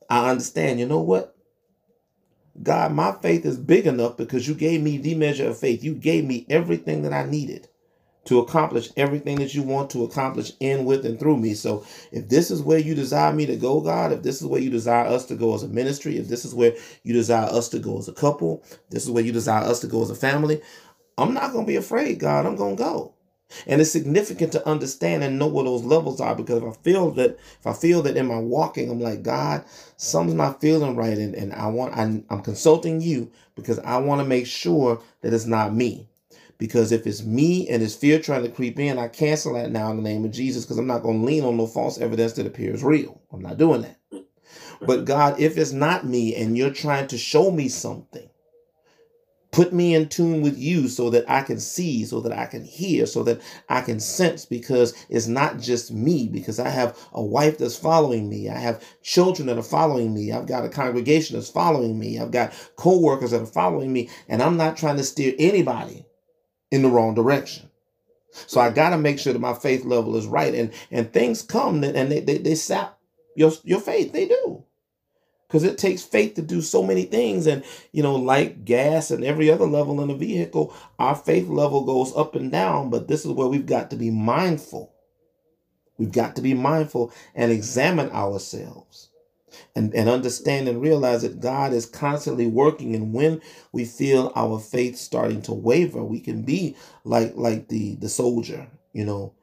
I 0.08 0.30
understand. 0.30 0.80
You 0.80 0.86
know 0.86 1.00
what? 1.00 1.36
God, 2.60 2.92
my 2.92 3.12
faith 3.22 3.46
is 3.46 3.58
big 3.58 3.86
enough 3.86 4.16
because 4.16 4.48
you 4.48 4.54
gave 4.54 4.82
me 4.82 4.98
the 4.98 5.14
measure 5.14 5.48
of 5.48 5.58
faith. 5.58 5.84
You 5.84 5.94
gave 5.94 6.24
me 6.24 6.46
everything 6.50 7.02
that 7.02 7.12
I 7.12 7.24
needed 7.24 7.68
to 8.24 8.38
accomplish 8.38 8.90
everything 8.96 9.36
that 9.38 9.54
you 9.54 9.62
want 9.62 9.90
to 9.90 10.04
accomplish 10.04 10.52
in, 10.60 10.84
with, 10.84 11.04
and 11.04 11.18
through 11.18 11.38
me. 11.38 11.54
So 11.54 11.84
if 12.12 12.28
this 12.28 12.50
is 12.50 12.62
where 12.62 12.78
you 12.78 12.94
desire 12.94 13.32
me 13.32 13.46
to 13.46 13.56
go, 13.56 13.80
God, 13.80 14.12
if 14.12 14.22
this 14.22 14.40
is 14.40 14.46
where 14.46 14.60
you 14.60 14.70
desire 14.70 15.06
us 15.06 15.26
to 15.26 15.34
go 15.34 15.54
as 15.54 15.62
a 15.64 15.68
ministry, 15.68 16.18
if 16.18 16.28
this 16.28 16.44
is 16.44 16.54
where 16.54 16.74
you 17.02 17.12
desire 17.12 17.48
us 17.50 17.68
to 17.70 17.78
go 17.78 17.98
as 17.98 18.08
a 18.08 18.12
couple, 18.12 18.64
this 18.90 19.04
is 19.04 19.10
where 19.10 19.24
you 19.24 19.32
desire 19.32 19.64
us 19.64 19.80
to 19.80 19.88
go 19.88 20.02
as 20.02 20.10
a 20.10 20.14
family, 20.14 20.62
I'm 21.18 21.34
not 21.34 21.52
going 21.52 21.66
to 21.66 21.70
be 21.70 21.76
afraid, 21.76 22.20
God. 22.20 22.46
I'm 22.46 22.56
going 22.56 22.76
to 22.76 22.82
go. 22.82 23.14
And 23.66 23.80
it's 23.80 23.90
significant 23.90 24.52
to 24.52 24.68
understand 24.68 25.22
and 25.22 25.38
know 25.38 25.46
what 25.46 25.64
those 25.64 25.84
levels 25.84 26.20
are 26.20 26.34
because 26.34 26.62
if 26.62 26.68
I 26.68 26.72
feel 26.82 27.10
that 27.12 27.38
if 27.60 27.66
I 27.66 27.72
feel 27.72 28.02
that 28.02 28.16
in 28.16 28.26
my 28.26 28.38
walking, 28.38 28.90
I'm 28.90 29.00
like, 29.00 29.22
God, 29.22 29.64
something's 29.96 30.36
not 30.36 30.60
feeling 30.60 30.96
right. 30.96 31.16
And, 31.16 31.34
and 31.34 31.52
I 31.52 31.66
want 31.68 31.94
I, 31.94 32.02
I'm 32.02 32.42
consulting 32.42 33.00
you 33.00 33.30
because 33.54 33.78
I 33.80 33.98
want 33.98 34.20
to 34.20 34.26
make 34.26 34.46
sure 34.46 35.00
that 35.20 35.32
it's 35.32 35.46
not 35.46 35.74
me. 35.74 36.08
Because 36.58 36.92
if 36.92 37.06
it's 37.08 37.24
me 37.24 37.68
and 37.68 37.82
it's 37.82 37.94
fear 37.94 38.20
trying 38.20 38.44
to 38.44 38.48
creep 38.48 38.78
in, 38.78 38.98
I 38.98 39.08
cancel 39.08 39.54
that 39.54 39.72
now 39.72 39.90
in 39.90 39.96
the 39.96 40.02
name 40.02 40.24
of 40.24 40.30
Jesus 40.30 40.64
because 40.64 40.78
I'm 40.78 40.86
not 40.86 41.02
going 41.02 41.20
to 41.20 41.26
lean 41.26 41.44
on 41.44 41.56
no 41.56 41.66
false 41.66 41.98
evidence 41.98 42.34
that 42.34 42.46
appears 42.46 42.84
real. 42.84 43.20
I'm 43.32 43.42
not 43.42 43.58
doing 43.58 43.82
that. 43.82 43.98
But 44.80 45.04
God, 45.04 45.40
if 45.40 45.58
it's 45.58 45.72
not 45.72 46.06
me 46.06 46.34
and 46.34 46.56
you're 46.56 46.70
trying 46.70 47.08
to 47.08 47.18
show 47.18 47.50
me 47.50 47.68
something, 47.68 48.28
Put 49.52 49.74
me 49.74 49.94
in 49.94 50.08
tune 50.08 50.40
with 50.40 50.58
you 50.58 50.88
so 50.88 51.10
that 51.10 51.28
I 51.28 51.42
can 51.42 51.60
see, 51.60 52.06
so 52.06 52.22
that 52.22 52.32
I 52.32 52.46
can 52.46 52.64
hear, 52.64 53.04
so 53.04 53.22
that 53.24 53.42
I 53.68 53.82
can 53.82 54.00
sense, 54.00 54.46
because 54.46 54.94
it's 55.10 55.26
not 55.26 55.60
just 55.60 55.92
me, 55.92 56.26
because 56.26 56.58
I 56.58 56.70
have 56.70 56.98
a 57.12 57.22
wife 57.22 57.58
that's 57.58 57.76
following 57.76 58.30
me. 58.30 58.48
I 58.48 58.58
have 58.58 58.82
children 59.02 59.46
that 59.48 59.58
are 59.58 59.62
following 59.62 60.14
me. 60.14 60.32
I've 60.32 60.46
got 60.46 60.64
a 60.64 60.70
congregation 60.70 61.36
that's 61.36 61.50
following 61.50 61.98
me. 61.98 62.18
I've 62.18 62.30
got 62.30 62.54
co 62.76 62.98
workers 62.98 63.32
that 63.32 63.42
are 63.42 63.46
following 63.46 63.92
me. 63.92 64.08
And 64.26 64.42
I'm 64.42 64.56
not 64.56 64.78
trying 64.78 64.96
to 64.96 65.04
steer 65.04 65.34
anybody 65.38 66.06
in 66.70 66.80
the 66.80 66.88
wrong 66.88 67.14
direction. 67.14 67.68
So 68.46 68.58
I 68.58 68.70
got 68.70 68.90
to 68.90 68.98
make 68.98 69.18
sure 69.18 69.34
that 69.34 69.38
my 69.38 69.52
faith 69.52 69.84
level 69.84 70.16
is 70.16 70.26
right. 70.26 70.54
And 70.54 70.72
and 70.90 71.12
things 71.12 71.42
come 71.42 71.84
and 71.84 72.10
they, 72.10 72.20
they, 72.20 72.38
they 72.38 72.54
sap 72.54 72.98
your, 73.36 73.52
your 73.64 73.80
faith. 73.80 74.12
They 74.12 74.26
do 74.26 74.64
because 75.52 75.64
it 75.64 75.76
takes 75.76 76.02
faith 76.02 76.32
to 76.32 76.40
do 76.40 76.62
so 76.62 76.82
many 76.82 77.02
things. 77.02 77.46
And 77.46 77.62
you 77.92 78.02
know 78.02 78.16
like 78.16 78.64
gas 78.64 79.10
and 79.10 79.22
every 79.22 79.50
other 79.50 79.66
level 79.66 80.00
in 80.00 80.08
a 80.08 80.14
vehicle 80.14 80.74
our 80.98 81.14
faith 81.14 81.46
level 81.48 81.84
goes 81.84 82.16
up 82.16 82.34
and 82.34 82.50
down. 82.50 82.88
But 82.88 83.06
this 83.06 83.26
is 83.26 83.32
where 83.32 83.48
we've 83.48 83.66
got 83.66 83.90
to 83.90 83.96
be 83.96 84.10
mindful. 84.10 84.94
We've 85.98 86.10
got 86.10 86.36
to 86.36 86.42
be 86.42 86.54
mindful 86.54 87.12
and 87.34 87.52
examine 87.52 88.10
ourselves 88.12 89.10
and, 89.76 89.94
and 89.94 90.08
understand 90.08 90.68
and 90.68 90.80
realize 90.80 91.20
that 91.20 91.40
god 91.40 91.74
is 91.74 91.84
constantly 91.84 92.46
working. 92.46 92.94
And 92.94 93.12
when 93.12 93.42
we 93.72 93.84
feel 93.84 94.32
our 94.34 94.58
faith 94.58 94.96
starting 94.96 95.42
to 95.42 95.52
waver 95.52 96.02
we 96.02 96.20
can 96.20 96.42
be 96.44 96.76
like 97.04 97.34
like 97.36 97.68
the 97.68 97.96
the 97.96 98.08
soldier 98.08 98.68
you 98.94 99.04
know. 99.04 99.34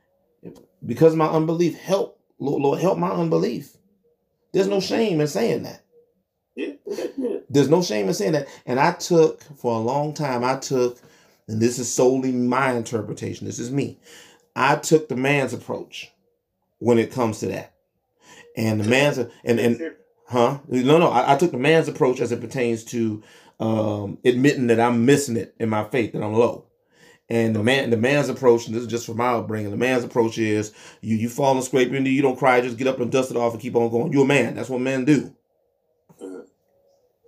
Because 0.83 1.15
my 1.15 1.27
unbelief 1.27 1.77
help 1.77 2.19
lord, 2.39 2.63
lord 2.63 2.79
help 2.79 2.97
my 2.97 3.11
unbelief. 3.11 3.77
There's 4.51 4.67
no 4.67 4.79
shame 4.79 5.21
in 5.21 5.27
saying 5.27 5.61
that 5.63 5.83
there's 7.49 7.69
no 7.69 7.81
shame 7.81 8.07
in 8.07 8.13
saying 8.13 8.33
that. 8.33 8.47
And 8.65 8.79
I 8.79 8.91
took, 8.93 9.41
for 9.57 9.75
a 9.75 9.79
long 9.79 10.13
time, 10.13 10.43
I 10.43 10.57
took, 10.57 10.99
and 11.47 11.61
this 11.61 11.79
is 11.79 11.91
solely 11.91 12.31
my 12.31 12.73
interpretation, 12.73 13.47
this 13.47 13.59
is 13.59 13.71
me. 13.71 13.99
I 14.55 14.75
took 14.75 15.09
the 15.09 15.15
man's 15.15 15.53
approach 15.53 16.11
when 16.79 16.97
it 16.97 17.11
comes 17.11 17.39
to 17.39 17.47
that. 17.47 17.73
And 18.55 18.81
the 18.81 18.89
man's, 18.89 19.17
and, 19.17 19.59
and, 19.59 19.95
huh? 20.27 20.59
No, 20.67 20.97
no, 20.97 21.09
I, 21.09 21.33
I 21.33 21.37
took 21.37 21.51
the 21.51 21.57
man's 21.57 21.87
approach 21.87 22.19
as 22.19 22.31
it 22.31 22.41
pertains 22.41 22.83
to 22.85 23.23
um, 23.59 24.17
admitting 24.25 24.67
that 24.67 24.79
I'm 24.79 25.05
missing 25.05 25.37
it 25.37 25.55
in 25.59 25.69
my 25.69 25.85
faith, 25.85 26.13
that 26.13 26.23
I'm 26.23 26.33
low. 26.33 26.65
And 27.31 27.55
the 27.55 27.61
man, 27.61 27.91
the 27.91 27.97
man's 27.97 28.27
approach, 28.27 28.65
and 28.65 28.75
this 28.75 28.81
is 28.81 28.87
just 28.87 29.05
for 29.05 29.13
my 29.13 29.33
upbringing. 29.33 29.69
The 29.69 29.77
man's 29.77 30.03
approach 30.03 30.39
is 30.39 30.73
you, 31.01 31.15
you 31.15 31.29
fall 31.29 31.53
and 31.53 31.63
scrape 31.63 31.93
into, 31.93 32.09
you 32.09 32.23
don't 32.23 32.39
cry, 32.39 32.59
just 32.59 32.77
get 32.77 32.87
up 32.87 32.99
and 32.99 33.11
dust 33.11 33.29
it 33.29 33.37
off 33.37 33.53
and 33.53 33.61
keep 33.61 33.75
on 33.75 33.91
going. 33.91 34.11
You're 34.11 34.23
a 34.23 34.27
man. 34.27 34.55
That's 34.55 34.69
what 34.69 34.81
men 34.81 35.05
do 35.05 35.35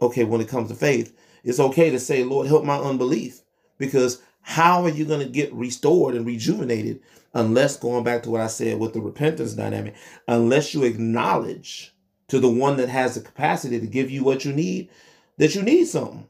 okay, 0.02 0.24
when 0.24 0.42
it 0.42 0.48
comes 0.48 0.70
to 0.70 0.76
faith, 0.76 1.16
it's 1.44 1.60
okay 1.60 1.90
to 1.90 2.00
say, 2.00 2.24
Lord, 2.24 2.48
help 2.48 2.64
my 2.64 2.78
unbelief. 2.78 3.42
Because 3.78 4.22
how 4.42 4.84
are 4.84 4.90
you 4.90 5.06
going 5.06 5.20
to 5.20 5.32
get 5.32 5.54
restored 5.54 6.16
and 6.16 6.26
rejuvenated 6.26 7.02
unless 7.34 7.78
going 7.78 8.04
back 8.04 8.24
to 8.24 8.30
what 8.30 8.42
I 8.42 8.48
said 8.48 8.80
with 8.80 8.94
the 8.94 9.02
repentance 9.02 9.54
dynamic, 9.54 9.96
unless 10.28 10.74
you 10.74 10.84
acknowledge 10.84 11.94
to 12.28 12.40
the 12.40 12.50
one 12.50 12.78
that 12.78 12.90
has 12.90 13.16
the 13.16 13.22
capacity 13.22 13.80
to 13.80 13.88
give 13.88 14.10
you 14.10 14.24
what 14.24 14.46
you 14.46 14.54
need, 14.54 14.90
that 15.38 15.56
you 15.56 15.62
need 15.62 15.86
something. 15.86 16.28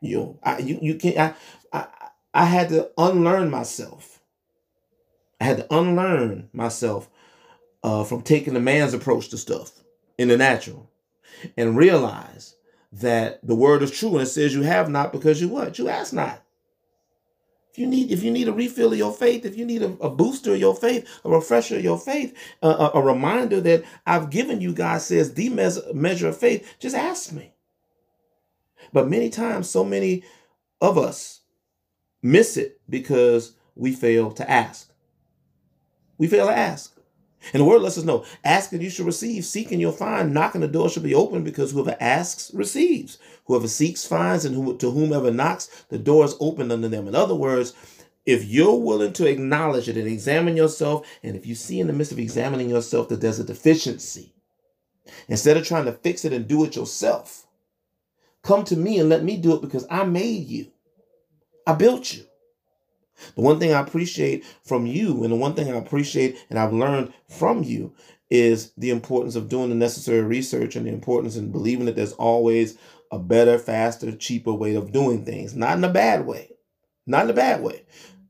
You 0.00 0.38
I, 0.42 0.58
you, 0.58 0.78
you 0.80 0.94
can't, 0.94 1.18
I, 1.18 1.34
I, 1.72 1.86
I 2.34 2.44
had 2.44 2.68
to 2.70 2.90
unlearn 2.96 3.50
myself. 3.50 4.20
I 5.40 5.44
had 5.44 5.58
to 5.58 5.74
unlearn 5.74 6.48
myself 6.52 7.08
uh, 7.82 8.04
from 8.04 8.22
taking 8.22 8.54
the 8.54 8.60
man's 8.60 8.94
approach 8.94 9.28
to 9.30 9.38
stuff 9.38 9.72
in 10.18 10.28
the 10.28 10.36
natural 10.36 10.87
and 11.56 11.76
realize 11.76 12.56
that 12.92 13.46
the 13.46 13.54
word 13.54 13.82
is 13.82 13.90
true 13.90 14.12
and 14.12 14.22
it 14.22 14.26
says 14.26 14.54
you 14.54 14.62
have 14.62 14.88
not 14.88 15.12
because 15.12 15.40
you 15.40 15.48
what? 15.48 15.78
You 15.78 15.88
ask 15.88 16.12
not. 16.12 16.42
If 17.70 17.78
you 17.78 17.86
need, 17.86 18.10
if 18.10 18.22
you 18.22 18.30
need 18.30 18.48
a 18.48 18.52
refill 18.52 18.92
of 18.92 18.98
your 18.98 19.12
faith, 19.12 19.44
if 19.44 19.56
you 19.56 19.64
need 19.64 19.82
a, 19.82 19.92
a 20.00 20.10
booster 20.10 20.54
of 20.54 20.58
your 20.60 20.74
faith, 20.74 21.06
a 21.24 21.30
refresher 21.30 21.76
of 21.76 21.84
your 21.84 21.98
faith, 21.98 22.36
a, 22.62 22.68
a, 22.68 22.90
a 22.94 23.02
reminder 23.02 23.60
that 23.60 23.84
I've 24.06 24.30
given 24.30 24.60
you, 24.60 24.72
God 24.72 25.00
says 25.00 25.34
the 25.34 25.48
mes- 25.50 25.80
measure 25.94 26.28
of 26.28 26.38
faith, 26.38 26.76
just 26.80 26.96
ask 26.96 27.32
me. 27.32 27.52
But 28.92 29.08
many 29.08 29.30
times, 29.30 29.68
so 29.70 29.84
many 29.84 30.24
of 30.80 30.98
us 30.98 31.42
miss 32.22 32.56
it 32.56 32.80
because 32.88 33.54
we 33.76 33.92
fail 33.92 34.32
to 34.32 34.50
ask. 34.50 34.90
We 36.16 36.26
fail 36.26 36.46
to 36.46 36.56
ask. 36.56 36.97
And 37.52 37.60
the 37.60 37.64
word 37.64 37.82
lets 37.82 37.98
us 37.98 38.04
know 38.04 38.24
asking 38.44 38.82
you 38.82 38.90
shall 38.90 39.06
receive, 39.06 39.44
seeking 39.44 39.80
you'll 39.80 39.92
find, 39.92 40.34
knocking 40.34 40.60
the 40.60 40.68
door 40.68 40.88
shall 40.90 41.02
be 41.02 41.14
open 41.14 41.44
because 41.44 41.70
whoever 41.70 41.96
asks 42.00 42.52
receives. 42.52 43.18
Whoever 43.44 43.68
seeks 43.68 44.06
finds, 44.06 44.44
and 44.44 44.54
who, 44.54 44.76
to 44.76 44.90
whomever 44.90 45.30
knocks, 45.30 45.84
the 45.88 45.98
door 45.98 46.24
is 46.24 46.34
open 46.40 46.70
unto 46.70 46.88
them. 46.88 47.08
In 47.08 47.14
other 47.14 47.34
words, 47.34 47.72
if 48.26 48.44
you're 48.44 48.78
willing 48.78 49.14
to 49.14 49.26
acknowledge 49.26 49.88
it 49.88 49.96
and 49.96 50.06
examine 50.06 50.56
yourself, 50.56 51.06
and 51.22 51.34
if 51.34 51.46
you 51.46 51.54
see 51.54 51.80
in 51.80 51.86
the 51.86 51.94
midst 51.94 52.12
of 52.12 52.18
examining 52.18 52.68
yourself 52.68 53.08
that 53.08 53.22
there's 53.22 53.38
a 53.38 53.44
deficiency, 53.44 54.34
instead 55.28 55.56
of 55.56 55.66
trying 55.66 55.86
to 55.86 55.92
fix 55.92 56.26
it 56.26 56.34
and 56.34 56.46
do 56.46 56.62
it 56.64 56.76
yourself, 56.76 57.46
come 58.42 58.64
to 58.64 58.76
me 58.76 58.98
and 58.98 59.08
let 59.08 59.24
me 59.24 59.38
do 59.38 59.54
it 59.54 59.62
because 59.62 59.86
I 59.90 60.04
made 60.04 60.46
you. 60.46 60.70
I 61.66 61.72
built 61.72 62.12
you. 62.12 62.27
The 63.34 63.42
one 63.42 63.58
thing 63.58 63.72
I 63.72 63.80
appreciate 63.80 64.44
from 64.62 64.86
you, 64.86 65.22
and 65.22 65.32
the 65.32 65.36
one 65.36 65.54
thing 65.54 65.72
I 65.72 65.76
appreciate 65.76 66.44
and 66.50 66.58
I've 66.58 66.72
learned 66.72 67.12
from 67.28 67.62
you, 67.62 67.94
is 68.30 68.72
the 68.76 68.90
importance 68.90 69.36
of 69.36 69.48
doing 69.48 69.70
the 69.70 69.74
necessary 69.74 70.22
research 70.22 70.76
and 70.76 70.86
the 70.86 70.92
importance 70.92 71.36
in 71.36 71.50
believing 71.50 71.86
that 71.86 71.96
there's 71.96 72.12
always 72.12 72.76
a 73.10 73.18
better, 73.18 73.58
faster, 73.58 74.12
cheaper 74.12 74.52
way 74.52 74.74
of 74.74 74.92
doing 74.92 75.24
things. 75.24 75.54
Not 75.54 75.78
in 75.78 75.84
a 75.84 75.92
bad 75.92 76.26
way. 76.26 76.52
Not 77.06 77.24
in 77.24 77.30
a 77.30 77.34
bad 77.34 77.62
way. 77.62 77.84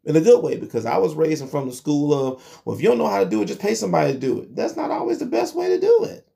In 0.05 0.14
a 0.14 0.20
good 0.20 0.42
way, 0.42 0.57
because 0.57 0.87
I 0.87 0.98
was 0.98 1.14
raised 1.14 1.46
from 1.48 1.68
the 1.68 1.74
school 1.74 2.14
of, 2.14 2.62
well, 2.64 2.77
if 2.77 2.83
you 2.83 2.88
don't 2.88 2.98
know 2.98 3.09
how 3.09 3.22
to 3.22 3.29
do 3.29 3.42
it, 3.42 3.46
just 3.46 3.61
pay 3.61 3.74
somebody 3.74 4.12
to 4.12 4.18
do 4.18 4.40
it. 4.40 4.55
That's 4.55 4.77
not 4.77 4.92
always 4.92 5.18
the 5.18 5.27
best 5.27 5.57
way 5.57 5.68
to 5.68 5.81
do 5.81 6.05
it. 6.05 6.28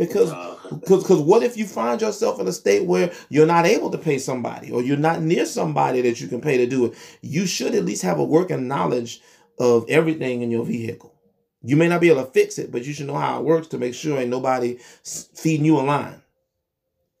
Because 0.00 0.30
because 0.70 1.02
because 1.02 1.20
what 1.20 1.42
if 1.42 1.58
you 1.58 1.66
find 1.66 2.00
yourself 2.00 2.40
in 2.40 2.48
a 2.48 2.52
state 2.52 2.86
where 2.86 3.12
you're 3.28 3.44
not 3.44 3.66
able 3.66 3.90
to 3.90 3.98
pay 3.98 4.16
somebody 4.16 4.72
or 4.72 4.82
you're 4.82 4.96
not 4.96 5.20
near 5.20 5.44
somebody 5.44 6.00
that 6.00 6.22
you 6.22 6.26
can 6.26 6.40
pay 6.40 6.56
to 6.56 6.66
do 6.66 6.86
it? 6.86 6.94
You 7.20 7.44
should 7.44 7.74
at 7.74 7.84
least 7.84 8.00
have 8.00 8.18
a 8.18 8.24
working 8.24 8.66
knowledge 8.66 9.20
of 9.58 9.84
everything 9.90 10.40
in 10.40 10.50
your 10.50 10.64
vehicle. 10.64 11.12
You 11.62 11.76
may 11.76 11.86
not 11.86 12.00
be 12.00 12.08
able 12.08 12.24
to 12.24 12.30
fix 12.30 12.58
it, 12.58 12.72
but 12.72 12.86
you 12.86 12.94
should 12.94 13.08
know 13.08 13.18
how 13.18 13.40
it 13.40 13.44
works 13.44 13.68
to 13.68 13.78
make 13.78 13.92
sure 13.92 14.18
ain't 14.18 14.30
nobody 14.30 14.78
feeding 15.34 15.66
you 15.66 15.78
a 15.78 15.82
line. 15.82 16.22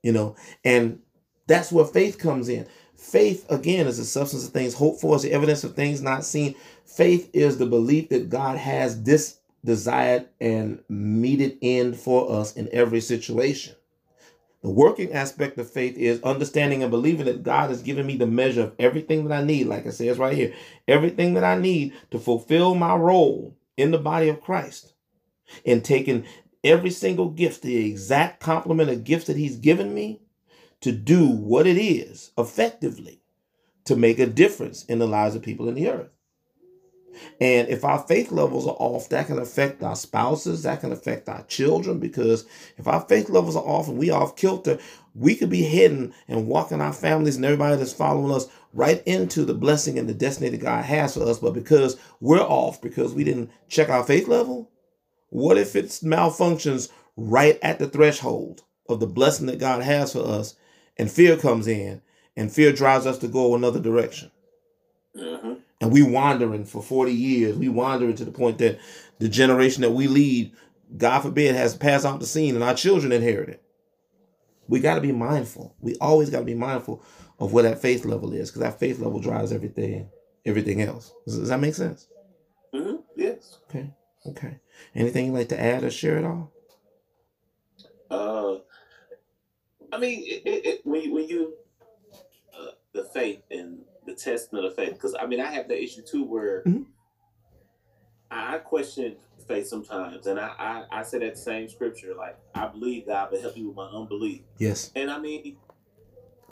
You 0.02 0.12
know, 0.12 0.36
and 0.64 1.00
that's 1.46 1.70
where 1.70 1.84
faith 1.84 2.18
comes 2.18 2.48
in. 2.48 2.66
Faith, 2.96 3.44
again, 3.50 3.88
is 3.88 3.98
the 3.98 4.04
substance 4.04 4.46
of 4.46 4.54
things 4.54 4.72
hoped 4.72 5.02
for, 5.02 5.16
is 5.16 5.22
the 5.22 5.32
evidence 5.32 5.64
of 5.64 5.74
things 5.74 6.00
not 6.00 6.24
seen. 6.24 6.54
Faith 6.86 7.28
is 7.34 7.58
the 7.58 7.66
belief 7.66 8.08
that 8.08 8.30
God 8.30 8.56
has 8.56 9.02
this 9.02 9.39
desired 9.64 10.28
and 10.40 10.82
meted 10.88 11.58
end 11.62 11.96
for 11.96 12.30
us 12.32 12.54
in 12.54 12.68
every 12.72 13.00
situation. 13.00 13.74
The 14.62 14.70
working 14.70 15.12
aspect 15.12 15.58
of 15.58 15.70
faith 15.70 15.96
is 15.96 16.22
understanding 16.22 16.82
and 16.82 16.90
believing 16.90 17.24
that 17.26 17.42
God 17.42 17.70
has 17.70 17.82
given 17.82 18.06
me 18.06 18.16
the 18.16 18.26
measure 18.26 18.64
of 18.64 18.74
everything 18.78 19.26
that 19.26 19.40
I 19.40 19.42
need, 19.42 19.66
like 19.66 19.86
it 19.86 19.92
says 19.92 20.18
right 20.18 20.36
here, 20.36 20.54
everything 20.86 21.34
that 21.34 21.44
I 21.44 21.58
need 21.58 21.94
to 22.10 22.18
fulfill 22.18 22.74
my 22.74 22.94
role 22.94 23.56
in 23.76 23.90
the 23.90 23.98
body 23.98 24.28
of 24.28 24.42
Christ. 24.42 24.92
And 25.64 25.82
taking 25.82 26.26
every 26.62 26.90
single 26.90 27.30
gift, 27.30 27.62
the 27.62 27.88
exact 27.88 28.40
complement 28.40 28.90
of 28.90 29.04
gifts 29.04 29.26
that 29.26 29.36
He's 29.36 29.56
given 29.56 29.94
me, 29.94 30.20
to 30.82 30.92
do 30.92 31.26
what 31.26 31.66
it 31.66 31.76
is 31.76 32.30
effectively 32.38 33.20
to 33.84 33.96
make 33.96 34.18
a 34.18 34.26
difference 34.26 34.84
in 34.84 34.98
the 34.98 35.06
lives 35.06 35.34
of 35.34 35.42
people 35.42 35.68
in 35.68 35.74
the 35.74 35.88
earth. 35.88 36.10
And 37.40 37.68
if 37.68 37.84
our 37.84 38.00
faith 38.00 38.30
levels 38.30 38.66
are 38.66 38.76
off, 38.78 39.08
that 39.08 39.26
can 39.26 39.38
affect 39.38 39.82
our 39.82 39.96
spouses, 39.96 40.62
that 40.62 40.80
can 40.80 40.92
affect 40.92 41.28
our 41.28 41.42
children, 41.44 41.98
because 41.98 42.46
if 42.76 42.86
our 42.86 43.00
faith 43.00 43.28
levels 43.28 43.56
are 43.56 43.64
off 43.64 43.88
and 43.88 43.98
we 43.98 44.10
off 44.10 44.36
kilter, 44.36 44.78
we 45.14 45.34
could 45.34 45.50
be 45.50 45.62
heading 45.62 46.12
and 46.28 46.46
walking 46.46 46.80
our 46.80 46.92
families 46.92 47.36
and 47.36 47.44
everybody 47.44 47.76
that's 47.76 47.92
following 47.92 48.32
us 48.32 48.46
right 48.72 49.02
into 49.06 49.44
the 49.44 49.54
blessing 49.54 49.98
and 49.98 50.08
the 50.08 50.14
destiny 50.14 50.50
that 50.50 50.60
God 50.60 50.84
has 50.84 51.14
for 51.14 51.28
us. 51.28 51.38
But 51.38 51.54
because 51.54 51.96
we're 52.20 52.40
off, 52.40 52.80
because 52.80 53.12
we 53.12 53.24
didn't 53.24 53.50
check 53.68 53.88
our 53.88 54.04
faith 54.04 54.28
level, 54.28 54.70
what 55.30 55.58
if 55.58 55.74
it 55.74 55.86
malfunctions 56.02 56.90
right 57.16 57.58
at 57.62 57.78
the 57.78 57.88
threshold 57.88 58.62
of 58.88 59.00
the 59.00 59.06
blessing 59.06 59.46
that 59.46 59.58
God 59.58 59.82
has 59.82 60.12
for 60.12 60.26
us 60.26 60.54
and 60.96 61.10
fear 61.10 61.36
comes 61.36 61.66
in 61.66 62.02
and 62.36 62.52
fear 62.52 62.72
drives 62.72 63.06
us 63.06 63.18
to 63.18 63.28
go 63.28 63.54
another 63.54 63.80
direction? 63.80 64.30
Mm-hmm 65.16 65.54
and 65.80 65.92
we 65.92 66.02
wandering 66.02 66.64
for 66.64 66.82
40 66.82 67.12
years. 67.12 67.56
We 67.56 67.68
wandering 67.68 68.16
to 68.16 68.24
the 68.24 68.32
point 68.32 68.58
that 68.58 68.78
the 69.18 69.28
generation 69.28 69.82
that 69.82 69.90
we 69.92 70.06
lead 70.06 70.52
god 70.96 71.20
forbid 71.20 71.54
has 71.54 71.76
passed 71.76 72.04
off 72.04 72.18
the 72.18 72.26
scene 72.26 72.54
and 72.54 72.64
our 72.64 72.74
children 72.74 73.12
inherit 73.12 73.48
it. 73.48 73.62
We 74.68 74.80
got 74.80 74.96
to 74.96 75.00
be 75.00 75.12
mindful. 75.12 75.74
We 75.80 75.96
always 75.96 76.30
got 76.30 76.40
to 76.40 76.44
be 76.44 76.54
mindful 76.54 77.02
of 77.38 77.52
where 77.52 77.64
that 77.64 77.80
faith 77.80 78.04
level 78.04 78.32
is 78.32 78.50
because 78.50 78.62
that 78.62 78.78
faith 78.78 78.98
level 78.98 79.20
drives 79.20 79.52
everything 79.52 80.10
everything 80.46 80.82
else. 80.82 81.12
Does, 81.26 81.38
does 81.38 81.48
that 81.48 81.60
make 81.60 81.74
sense? 81.74 82.08
Mm-hmm. 82.74 82.96
yes. 83.16 83.58
Okay. 83.68 83.92
Okay. 84.26 84.58
Anything 84.94 85.26
you'd 85.26 85.34
like 85.34 85.48
to 85.48 85.60
add 85.60 85.84
or 85.84 85.90
share 85.90 86.18
at 86.18 86.24
all? 86.24 86.52
Uh 88.10 88.56
i 89.92 89.98
mean 89.98 90.22
it, 90.24 90.42
it, 90.46 90.66
it, 90.66 90.80
when 90.84 91.02
you 91.02 91.14
when 91.14 91.28
you 91.28 91.54
uh, 92.58 92.70
the 92.92 93.04
faith 93.04 93.42
and 93.50 93.80
the 94.10 94.16
testing 94.16 94.58
of 94.58 94.74
faith. 94.74 94.92
Because 94.92 95.14
I 95.18 95.26
mean, 95.26 95.40
I 95.40 95.46
have 95.46 95.68
that 95.68 95.82
issue 95.82 96.02
too, 96.02 96.24
where 96.24 96.62
mm-hmm. 96.62 96.82
I 98.30 98.58
question 98.58 99.16
faith 99.46 99.68
sometimes, 99.68 100.26
and 100.26 100.38
I, 100.38 100.52
I 100.58 101.00
I 101.00 101.02
say 101.02 101.18
that 101.20 101.38
same 101.38 101.68
scripture, 101.68 102.14
like 102.16 102.38
I 102.54 102.66
believe 102.66 103.06
God, 103.06 103.28
but 103.30 103.40
help 103.40 103.56
me 103.56 103.64
with 103.64 103.76
my 103.76 103.86
unbelief. 103.86 104.42
Yes. 104.58 104.92
And 104.94 105.10
I 105.10 105.18
mean, 105.18 105.56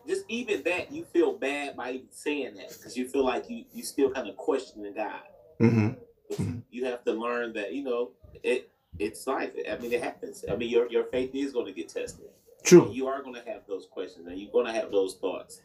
just 0.07 0.25
even 0.29 0.63
that, 0.65 0.91
you 0.91 1.05
feel 1.05 1.35
bad 1.35 1.77
by 1.77 1.93
even 1.93 2.09
saying 2.11 2.55
that 2.55 2.69
because 2.69 2.97
you 2.97 3.09
feel 3.09 3.25
like 3.25 3.49
you 3.49 3.65
you 3.73 3.83
still 3.83 4.11
kind 4.11 4.29
of 4.29 4.37
questioning 4.37 4.95
God. 4.95 5.23
Mm-hmm. 5.61 5.89
Mm-hmm. 6.35 6.59
You 6.71 6.85
have 6.87 7.05
to 7.05 7.13
learn 7.13 7.53
that 7.55 7.73
you 7.73 7.85
know 7.85 8.11
it. 8.43 8.71
It's 8.99 9.27
life. 9.27 9.53
I 9.71 9.77
mean, 9.77 9.93
it 9.93 10.03
happens. 10.03 10.45
I 10.51 10.57
mean, 10.57 10.71
your 10.71 10.91
your 10.91 11.05
faith 11.05 11.35
is 11.35 11.53
going 11.53 11.67
to 11.67 11.73
get 11.73 11.89
tested. 11.89 12.27
True. 12.65 12.87
And 12.87 12.95
you 12.95 13.07
are 13.07 13.23
going 13.23 13.35
to 13.35 13.49
have 13.49 13.63
those 13.69 13.87
questions, 13.87 14.27
and 14.27 14.39
you're 14.39 14.51
going 14.51 14.67
to 14.67 14.73
have 14.73 14.91
those 14.91 15.15
thoughts. 15.15 15.61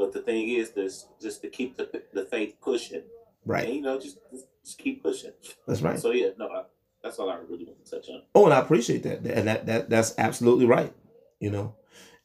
But 0.00 0.14
the 0.14 0.22
thing 0.22 0.48
is, 0.48 0.70
this 0.70 1.08
just 1.20 1.42
to 1.42 1.48
keep 1.48 1.76
the, 1.76 2.02
the 2.14 2.24
faith 2.24 2.56
pushing. 2.62 3.02
Right. 3.44 3.66
And, 3.66 3.74
you 3.74 3.82
know, 3.82 4.00
just 4.00 4.16
just 4.64 4.78
keep 4.78 5.02
pushing. 5.02 5.32
That's 5.68 5.82
right. 5.82 5.98
So 5.98 6.12
yeah, 6.12 6.28
no, 6.38 6.48
I, 6.48 6.62
that's 7.02 7.18
all 7.18 7.28
I 7.28 7.36
really 7.36 7.66
want 7.66 7.84
to 7.84 7.90
touch 7.90 8.08
on. 8.08 8.22
Oh, 8.34 8.46
and 8.46 8.54
I 8.54 8.60
appreciate 8.60 9.02
that, 9.02 9.18
and 9.18 9.46
that 9.46 9.66
that 9.66 9.90
that's 9.90 10.14
absolutely 10.16 10.64
right. 10.64 10.94
You 11.38 11.50
know, 11.50 11.74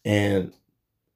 and 0.05 0.53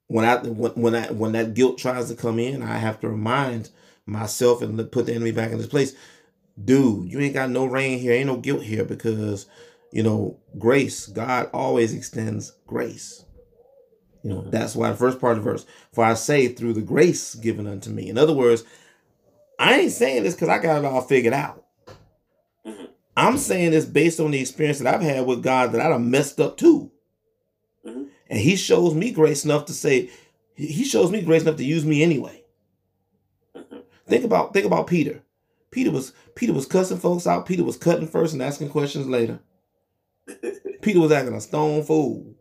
when 0.08 0.26
I 0.26 0.36
when 0.40 0.72
when 0.74 0.96
I 0.96 1.10
when 1.12 1.32
that 1.32 1.54
guilt 1.54 1.78
tries 1.78 2.10
to 2.10 2.16
come 2.16 2.40
in, 2.40 2.62
I 2.62 2.78
have 2.78 3.00
to 3.00 3.08
remind 3.08 3.70
myself 4.06 4.62
and 4.62 4.92
put 4.92 5.06
the 5.06 5.14
enemy 5.14 5.32
back 5.32 5.52
in 5.52 5.60
his 5.60 5.68
place. 5.68 5.96
Dude, 6.62 7.10
you 7.10 7.22
ain't 7.22 7.36
got 7.36 7.52
no 7.52 7.64
reign 7.68 8.00
here, 8.00 8.12
ain't 8.12 8.28
no 8.28 8.36
guilt 8.36 8.64
here 8.64 8.84
because 8.84 9.46
you 9.94 10.04
know 10.04 10.42
grace. 10.58 11.08
God 11.08 11.50
always 11.54 11.94
extends 11.94 12.52
grace. 12.68 13.24
You 14.24 14.32
know, 14.32 14.42
that's 14.42 14.76
why 14.76 14.90
the 14.90 14.98
first 14.98 15.20
part 15.20 15.38
of 15.38 15.44
the 15.44 15.50
verse, 15.50 15.66
for 15.94 16.04
I 16.04 16.14
say 16.14 16.50
through 16.50 16.74
the 16.74 16.82
grace 16.82 17.36
given 17.36 17.68
unto 17.68 17.90
me. 17.90 18.10
In 18.10 18.18
other 18.18 18.34
words, 18.34 18.64
I 19.58 19.80
ain't 19.80 19.92
saying 19.92 20.24
this 20.24 20.36
because 20.36 20.50
I 20.50 20.60
got 20.60 20.80
it 20.80 20.86
all 20.86 21.02
figured 21.02 21.34
out. 21.34 21.66
Mm-hmm. 22.66 22.86
I'm 23.16 23.38
saying 23.38 23.72
this 23.72 23.86
based 23.86 24.20
on 24.20 24.32
the 24.32 24.42
experience 24.42 24.80
that 24.80 24.94
I've 24.94 25.02
had 25.02 25.26
with 25.26 25.44
God 25.44 25.72
that 25.72 25.82
I 25.82 25.90
done 25.90 26.12
messed 26.12 26.40
up 26.40 26.58
too. 26.58 26.92
Mm-hmm. 27.86 28.04
And 28.30 28.40
he 28.40 28.56
shows 28.56 28.94
me 28.94 29.12
grace 29.12 29.46
enough 29.46 29.66
to 29.66 29.74
say, 29.74 30.10
he 30.56 30.84
shows 30.84 31.12
me 31.12 31.22
grace 31.22 31.44
enough 31.44 31.56
to 31.58 31.66
use 31.66 31.86
me 31.86 32.04
anyway. 32.04 32.44
Mm-hmm. 33.56 33.78
Think 34.08 34.26
about 34.26 34.54
think 34.54 34.66
about 34.66 34.88
Peter. 34.88 35.24
Peter 35.72 35.92
was 35.92 36.14
Peter 36.36 36.52
was 36.52 36.66
cussing 36.66 36.98
folks 36.98 37.28
out. 37.28 37.46
Peter 37.46 37.64
was 37.64 37.78
cutting 37.78 38.08
first 38.08 38.34
and 38.34 38.42
asking 38.42 38.70
questions 38.70 39.08
later. 39.08 39.40
Peter 40.82 41.00
was 41.00 41.12
acting 41.12 41.36
a 41.36 41.42
stone 41.42 41.84
fool. 41.84 42.36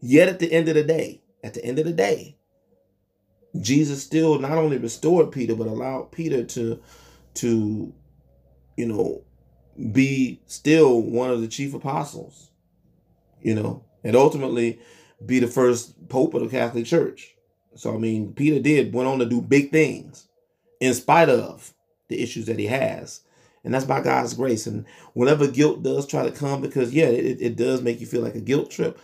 Yet 0.00 0.28
at 0.28 0.38
the 0.40 0.52
end 0.52 0.68
of 0.68 0.74
the 0.76 0.84
day, 0.84 1.22
at 1.44 1.54
the 1.54 1.64
end 1.64 1.78
of 1.78 1.86
the 1.86 1.92
day, 1.92 2.36
Jesus 3.60 4.02
still 4.02 4.38
not 4.38 4.58
only 4.58 4.78
restored 4.78 5.32
Peter, 5.32 5.54
but 5.56 5.66
allowed 5.68 6.12
Peter 6.12 6.44
to, 6.44 6.80
to, 7.34 7.94
you 8.76 8.86
know, 8.86 9.24
be 9.92 10.40
still 10.46 11.02
one 11.02 11.30
of 11.30 11.40
the 11.40 11.48
chief 11.48 11.74
apostles, 11.74 12.50
you 13.42 13.54
know, 13.54 13.84
and 14.04 14.16
ultimately 14.16 14.80
be 15.26 15.40
the 15.40 15.46
first 15.48 16.08
pope 16.08 16.34
of 16.34 16.42
the 16.42 16.48
Catholic 16.48 16.86
Church. 16.86 17.36
So 17.76 17.94
I 17.94 17.98
mean, 17.98 18.34
Peter 18.34 18.60
did 18.60 18.94
went 18.94 19.08
on 19.08 19.18
to 19.20 19.26
do 19.26 19.42
big 19.42 19.72
things 19.72 20.28
in 20.80 20.94
spite 20.94 21.28
of 21.30 21.74
the 22.08 22.22
issues 22.22 22.46
that 22.46 22.58
he 22.58 22.66
has 22.66 23.22
And 23.64 23.74
that's 23.74 23.84
by 23.84 24.00
God's 24.00 24.34
grace. 24.34 24.66
And 24.66 24.86
whenever 25.14 25.48
guilt 25.48 25.82
does 25.82 26.06
try 26.06 26.24
to 26.24 26.32
come, 26.32 26.62
because 26.62 26.94
yeah, 26.94 27.06
it, 27.06 27.42
it 27.42 27.56
does 27.56 27.82
make 27.82 28.00
you 28.00 28.06
feel 28.06 28.22
like 28.22 28.36
a 28.36 28.40
guilt 28.40 28.70
trip, 28.70 28.98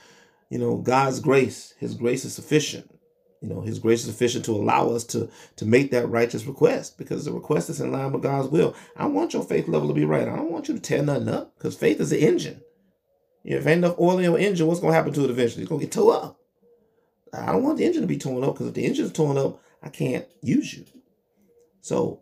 you 0.53 0.59
know, 0.59 0.77
God's 0.77 1.19
grace, 1.19 1.73
his 1.79 1.95
grace 1.95 2.27
is 2.27 2.35
sufficient. 2.35 2.91
You 3.41 3.49
know, 3.49 3.63
his 3.63 3.79
grace 3.79 4.01
is 4.01 4.11
sufficient 4.11 4.45
to 4.45 4.51
allow 4.51 4.91
us 4.91 5.03
to 5.05 5.31
to 5.57 5.65
make 5.65 5.91
that 5.93 6.11
righteous 6.11 6.45
request 6.45 6.99
because 6.99 7.25
the 7.25 7.33
request 7.33 7.71
is 7.71 7.81
in 7.81 7.91
line 7.91 8.13
with 8.13 8.23
God's 8.23 8.49
will. 8.49 8.77
I 8.95 9.07
want 9.07 9.33
your 9.33 9.45
faith 9.45 9.67
level 9.67 9.89
to 9.89 9.95
be 9.95 10.05
right. 10.05 10.29
I 10.29 10.37
don't 10.37 10.53
want 10.53 10.69
you 10.69 10.75
to 10.75 10.81
tear 10.81 11.03
nothing 11.03 11.31
up 11.31 11.57
because 11.57 11.75
faith 11.75 12.01
is 12.01 12.11
the 12.11 12.21
engine. 12.21 12.61
If 13.45 13.67
ain't 13.67 13.79
enough 13.79 13.99
oil 13.99 14.19
in 14.19 14.25
your 14.25 14.39
engine, 14.39 14.67
what's 14.67 14.79
gonna 14.79 14.93
happen 14.93 15.15
to 15.15 15.25
it 15.25 15.31
eventually? 15.31 15.63
It's 15.63 15.71
gonna 15.71 15.81
get 15.81 15.91
tore 15.91 16.17
up. 16.17 16.39
I 17.33 17.47
don't 17.47 17.63
want 17.63 17.79
the 17.79 17.87
engine 17.87 18.03
to 18.03 18.07
be 18.07 18.19
torn 18.19 18.45
up 18.45 18.53
because 18.53 18.67
if 18.67 18.75
the 18.75 18.85
engine 18.85 19.07
is 19.07 19.13
torn 19.13 19.39
up, 19.39 19.59
I 19.83 19.89
can't 19.89 20.27
use 20.43 20.75
you. 20.75 20.85
So, 21.81 22.21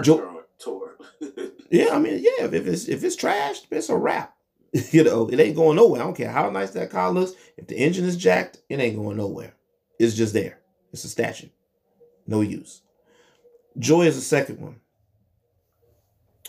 jo- 0.00 0.42
tore. 0.58 0.96
yeah, 1.70 1.90
I 1.92 2.00
mean, 2.00 2.14
yeah, 2.14 2.46
if 2.46 2.66
it's 2.66 2.88
if 2.88 3.04
it's 3.04 3.14
trashed, 3.14 3.66
it's 3.70 3.90
a 3.90 3.96
wrap. 3.96 4.34
you 4.90 5.04
know, 5.04 5.28
it 5.28 5.40
ain't 5.40 5.56
going 5.56 5.76
nowhere. 5.76 6.00
I 6.00 6.04
don't 6.04 6.16
care 6.16 6.30
how 6.30 6.50
nice 6.50 6.70
that 6.70 6.90
car 6.90 7.10
looks. 7.10 7.32
If 7.56 7.66
the 7.66 7.76
engine 7.76 8.04
is 8.04 8.16
jacked, 8.16 8.58
it 8.68 8.78
ain't 8.78 8.96
going 8.96 9.16
nowhere. 9.16 9.54
It's 9.98 10.14
just 10.14 10.32
there. 10.32 10.58
It's 10.92 11.04
a 11.04 11.08
statue. 11.08 11.48
No 12.26 12.40
use. 12.40 12.82
Joy 13.78 14.02
is 14.02 14.16
the 14.16 14.22
second 14.22 14.60
one. 14.60 14.80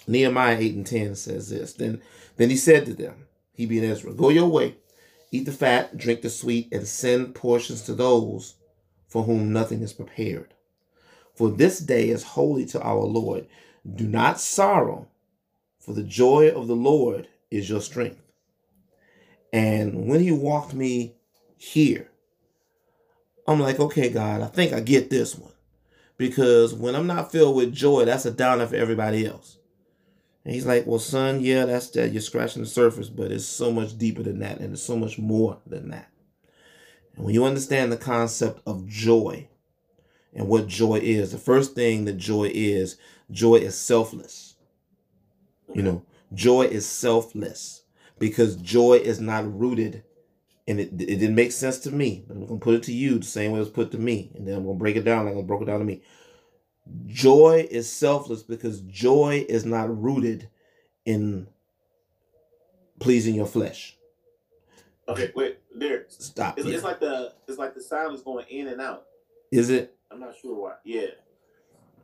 Nehemiah 0.07 0.57
8 0.59 0.75
and 0.75 0.85
10 0.85 1.15
says 1.15 1.49
this. 1.49 1.73
Then, 1.73 2.01
then 2.37 2.49
he 2.49 2.57
said 2.57 2.85
to 2.85 2.93
them, 2.93 3.27
he 3.53 3.65
being 3.65 3.83
Ezra, 3.83 4.13
Go 4.13 4.29
your 4.29 4.47
way, 4.47 4.75
eat 5.31 5.45
the 5.45 5.51
fat, 5.51 5.97
drink 5.97 6.21
the 6.21 6.29
sweet, 6.29 6.69
and 6.71 6.87
send 6.87 7.35
portions 7.35 7.83
to 7.83 7.93
those 7.93 8.55
for 9.07 9.23
whom 9.23 9.51
nothing 9.51 9.81
is 9.81 9.93
prepared. 9.93 10.53
For 11.35 11.49
this 11.49 11.79
day 11.79 12.09
is 12.09 12.23
holy 12.23 12.65
to 12.67 12.81
our 12.81 13.03
Lord. 13.03 13.47
Do 13.95 14.07
not 14.07 14.39
sorrow, 14.39 15.07
for 15.79 15.93
the 15.93 16.03
joy 16.03 16.49
of 16.49 16.67
the 16.67 16.75
Lord 16.75 17.27
is 17.51 17.69
your 17.69 17.81
strength. 17.81 18.21
And 19.53 20.07
when 20.07 20.21
he 20.21 20.31
walked 20.31 20.73
me 20.73 21.15
here, 21.57 22.09
I'm 23.47 23.59
like, 23.59 23.79
okay, 23.79 24.09
God, 24.09 24.41
I 24.41 24.47
think 24.47 24.73
I 24.73 24.79
get 24.79 25.09
this 25.09 25.37
one. 25.37 25.51
Because 26.17 26.73
when 26.73 26.95
I'm 26.95 27.07
not 27.07 27.31
filled 27.31 27.55
with 27.55 27.73
joy, 27.73 28.05
that's 28.05 28.25
a 28.25 28.31
downer 28.31 28.67
for 28.67 28.75
everybody 28.75 29.25
else. 29.25 29.57
And 30.45 30.53
he's 30.53 30.65
like, 30.65 30.87
well, 30.87 30.99
son, 30.99 31.41
yeah, 31.41 31.65
that's 31.65 31.89
that. 31.91 32.11
You're 32.11 32.21
scratching 32.21 32.63
the 32.63 32.67
surface, 32.67 33.09
but 33.09 33.31
it's 33.31 33.45
so 33.45 33.71
much 33.71 33.97
deeper 33.97 34.23
than 34.23 34.39
that, 34.39 34.59
and 34.59 34.73
it's 34.73 34.81
so 34.81 34.95
much 34.95 35.19
more 35.19 35.59
than 35.67 35.89
that. 35.89 36.09
And 37.15 37.25
when 37.25 37.33
you 37.33 37.43
understand 37.45 37.91
the 37.91 37.97
concept 37.97 38.61
of 38.65 38.87
joy 38.87 39.47
and 40.33 40.47
what 40.47 40.67
joy 40.67 40.95
is, 40.95 41.31
the 41.31 41.37
first 41.37 41.75
thing 41.75 42.05
that 42.05 42.17
joy 42.17 42.49
is, 42.53 42.97
joy 43.29 43.55
is 43.55 43.77
selfless. 43.77 44.55
You 45.73 45.83
know, 45.83 46.03
joy 46.33 46.63
is 46.63 46.87
selfless 46.87 47.83
because 48.19 48.55
joy 48.57 48.93
is 48.93 49.19
not 49.19 49.59
rooted 49.59 50.03
and 50.67 50.79
it, 50.79 50.93
it 50.93 51.19
didn't 51.19 51.35
make 51.35 51.51
sense 51.51 51.79
to 51.79 51.91
me, 51.91 52.23
but 52.27 52.37
I'm 52.37 52.45
gonna 52.45 52.59
put 52.59 52.75
it 52.75 52.83
to 52.83 52.93
you 52.93 53.19
the 53.19 53.25
same 53.25 53.51
way 53.51 53.57
it 53.57 53.61
was 53.61 53.69
put 53.69 53.91
to 53.91 53.97
me, 53.97 54.31
and 54.35 54.47
then 54.47 54.55
I'm 54.55 54.65
gonna 54.65 54.77
break 54.77 54.95
it 54.95 55.03
down 55.03 55.25
like 55.25 55.35
I 55.35 55.41
broke 55.41 55.63
it 55.63 55.65
down 55.65 55.79
to 55.79 55.85
me. 55.85 56.01
Joy 57.07 57.67
is 57.69 57.91
selfless 57.91 58.43
because 58.43 58.81
joy 58.81 59.45
is 59.49 59.65
not 59.65 60.01
rooted 60.01 60.49
in 61.05 61.47
pleasing 62.99 63.35
your 63.35 63.47
flesh. 63.47 63.97
Okay, 65.07 65.31
wait, 65.35 65.57
there. 65.75 66.05
Stop. 66.07 66.57
It's, 66.57 66.67
yeah. 66.67 66.75
it's 66.75 66.83
like 66.83 66.99
the 66.99 67.33
it's 67.47 67.57
like 67.57 67.73
the 67.73 67.81
sound 67.81 68.15
is 68.15 68.21
going 68.21 68.45
in 68.49 68.67
and 68.67 68.79
out. 68.79 69.05
Is 69.51 69.69
it? 69.69 69.95
I'm 70.09 70.19
not 70.19 70.35
sure 70.41 70.55
why. 70.55 70.75
Yeah. 70.83 71.07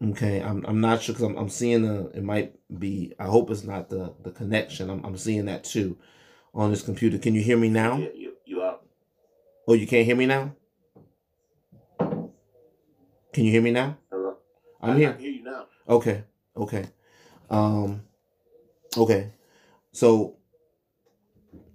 Okay, 0.02 0.42
I'm 0.42 0.64
I'm 0.66 0.80
not 0.80 1.02
sure 1.02 1.14
because 1.14 1.28
I'm 1.28 1.38
I'm 1.38 1.50
seeing 1.50 1.82
the 1.82 2.12
it 2.14 2.24
might 2.24 2.54
be 2.80 3.14
I 3.20 3.26
hope 3.26 3.50
it's 3.50 3.64
not 3.64 3.90
the 3.90 4.14
the 4.22 4.32
connection. 4.32 4.90
I'm 4.90 5.04
I'm 5.04 5.18
seeing 5.18 5.46
that 5.46 5.64
too 5.64 5.98
on 6.54 6.70
this 6.70 6.84
computer. 6.84 7.18
Can 7.18 7.34
you 7.34 7.42
hear 7.42 7.58
me 7.58 7.70
now? 7.70 7.98
Yeah, 7.98 8.10
you 8.14 8.34
you 8.46 8.64
out. 8.64 8.86
Oh, 9.68 9.74
you 9.74 9.88
can't 9.88 10.06
hear 10.06 10.16
me 10.16 10.28
now? 10.28 10.56
Can 13.34 13.44
you 13.44 13.52
hear 13.52 13.62
me 13.62 13.72
now? 13.72 13.98
Hello. 14.12 14.38
I'm 14.82 14.92
I, 14.92 14.94
I 14.94 15.12
can 15.14 15.20
hear 15.20 15.32
you 15.32 15.44
now. 15.44 15.66
Okay. 15.90 16.24
Okay. 16.56 16.86
Um 17.50 18.04
okay. 18.96 19.32
So 19.94 20.38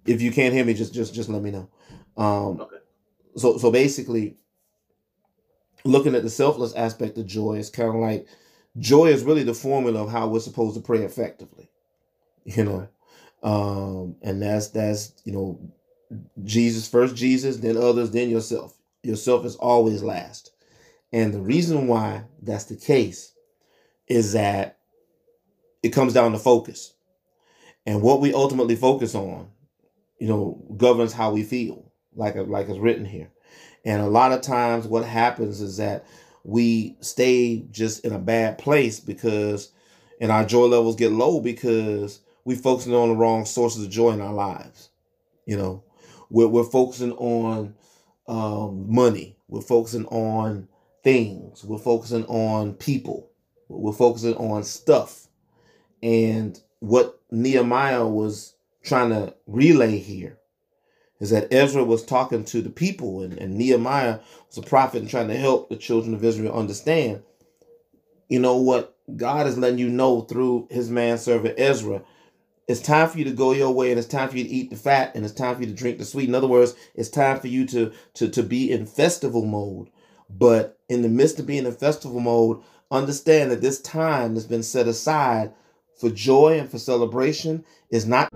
if 0.06 0.22
you 0.22 0.30
can't 0.30 0.54
hear 0.54 0.64
me 0.64 0.74
just 0.74 0.94
just 0.94 1.12
just 1.12 1.28
let 1.28 1.42
me 1.42 1.50
know. 1.50 1.68
Um 2.16 2.60
Okay. 2.60 2.76
so 3.36 3.58
so 3.58 3.72
basically 3.72 4.36
looking 5.84 6.14
at 6.14 6.22
the 6.22 6.30
selfless 6.30 6.74
aspect 6.74 7.18
of 7.18 7.26
joy 7.26 7.54
is 7.54 7.70
kind 7.70 7.88
of 7.88 7.96
like 7.96 8.26
joy 8.78 9.06
is 9.06 9.24
really 9.24 9.42
the 9.42 9.54
formula 9.54 10.02
of 10.02 10.10
how 10.10 10.28
we're 10.28 10.40
supposed 10.40 10.76
to 10.76 10.82
pray 10.82 10.98
effectively. 10.98 11.68
You 12.44 12.64
know. 12.64 12.88
Um 13.42 14.16
and 14.22 14.42
that's 14.42 14.68
that's 14.68 15.12
you 15.24 15.32
know 15.32 15.60
Jesus 16.44 16.88
first 16.88 17.16
Jesus 17.16 17.58
then 17.58 17.76
others 17.76 18.10
then 18.10 18.30
yourself. 18.30 18.76
Yourself 19.02 19.44
is 19.44 19.56
always 19.56 20.02
last. 20.02 20.52
And 21.12 21.34
the 21.34 21.40
reason 21.40 21.86
why 21.86 22.24
that's 22.40 22.64
the 22.64 22.76
case 22.76 23.32
is 24.08 24.32
that 24.32 24.78
it 25.82 25.90
comes 25.90 26.12
down 26.12 26.32
to 26.32 26.38
focus. 26.38 26.94
And 27.84 28.00
what 28.02 28.20
we 28.20 28.32
ultimately 28.32 28.76
focus 28.76 29.14
on, 29.14 29.48
you 30.18 30.28
know, 30.28 30.62
governs 30.76 31.12
how 31.12 31.32
we 31.32 31.42
feel, 31.42 31.90
like 32.14 32.36
like 32.36 32.68
it's 32.68 32.78
written 32.78 33.04
here. 33.04 33.30
And 33.84 34.00
a 34.00 34.08
lot 34.08 34.32
of 34.32 34.42
times 34.42 34.86
what 34.86 35.04
happens 35.04 35.60
is 35.60 35.76
that 35.78 36.06
we 36.44 36.96
stay 37.00 37.64
just 37.70 38.04
in 38.04 38.12
a 38.12 38.18
bad 38.18 38.58
place 38.58 39.00
because 39.00 39.72
and 40.20 40.30
our 40.30 40.44
joy 40.44 40.66
levels 40.66 40.96
get 40.96 41.10
low 41.10 41.40
because 41.40 42.20
we're 42.44 42.56
focusing 42.56 42.94
on 42.94 43.08
the 43.08 43.16
wrong 43.16 43.44
sources 43.44 43.84
of 43.84 43.90
joy 43.90 44.10
in 44.10 44.20
our 44.20 44.32
lives. 44.32 44.90
You 45.46 45.56
know, 45.56 45.84
we're, 46.30 46.46
we're 46.46 46.64
focusing 46.64 47.12
on 47.12 47.74
um, 48.28 48.86
money. 48.92 49.36
We're 49.48 49.62
focusing 49.62 50.06
on 50.06 50.68
things. 51.02 51.64
We're 51.64 51.78
focusing 51.78 52.24
on 52.26 52.74
people. 52.74 53.30
We're 53.68 53.92
focusing 53.92 54.34
on 54.36 54.62
stuff. 54.62 55.26
And 56.02 56.60
what 56.80 57.20
Nehemiah 57.30 58.06
was 58.06 58.54
trying 58.82 59.10
to 59.10 59.34
relay 59.46 59.98
here 59.98 60.38
is 61.22 61.30
that 61.30 61.52
Ezra 61.52 61.84
was 61.84 62.04
talking 62.04 62.44
to 62.46 62.60
the 62.60 62.68
people, 62.68 63.22
and, 63.22 63.38
and 63.38 63.54
Nehemiah 63.54 64.18
was 64.48 64.58
a 64.58 64.62
prophet 64.62 65.02
and 65.02 65.08
trying 65.08 65.28
to 65.28 65.36
help 65.36 65.68
the 65.68 65.76
children 65.76 66.14
of 66.14 66.24
Israel 66.24 66.52
understand, 66.52 67.22
you 68.28 68.40
know 68.40 68.56
what 68.56 68.96
God 69.16 69.46
is 69.46 69.56
letting 69.56 69.78
you 69.78 69.88
know 69.88 70.22
through 70.22 70.66
his 70.68 70.90
manservant 70.90 71.54
Ezra. 71.60 72.02
It's 72.66 72.80
time 72.80 73.08
for 73.08 73.18
you 73.18 73.24
to 73.26 73.30
go 73.30 73.52
your 73.52 73.70
way, 73.70 73.90
and 73.90 74.00
it's 74.00 74.08
time 74.08 74.30
for 74.30 74.36
you 74.36 74.42
to 74.42 74.50
eat 74.50 74.70
the 74.70 74.76
fat, 74.76 75.12
and 75.14 75.24
it's 75.24 75.32
time 75.32 75.54
for 75.54 75.60
you 75.60 75.68
to 75.68 75.74
drink 75.74 75.98
the 75.98 76.04
sweet. 76.04 76.28
In 76.28 76.34
other 76.34 76.48
words, 76.48 76.74
it's 76.96 77.08
time 77.08 77.38
for 77.38 77.46
you 77.46 77.66
to 77.68 77.92
to 78.14 78.28
to 78.28 78.42
be 78.42 78.72
in 78.72 78.84
festival 78.84 79.44
mode. 79.44 79.90
But 80.28 80.76
in 80.88 81.02
the 81.02 81.08
midst 81.08 81.38
of 81.38 81.46
being 81.46 81.66
in 81.66 81.72
festival 81.72 82.18
mode, 82.18 82.60
understand 82.90 83.52
that 83.52 83.60
this 83.60 83.80
time 83.80 84.34
that's 84.34 84.46
been 84.46 84.64
set 84.64 84.88
aside 84.88 85.52
for 86.00 86.10
joy 86.10 86.58
and 86.58 86.68
for 86.68 86.78
celebration 86.78 87.64
is 87.90 88.06
not 88.06 88.28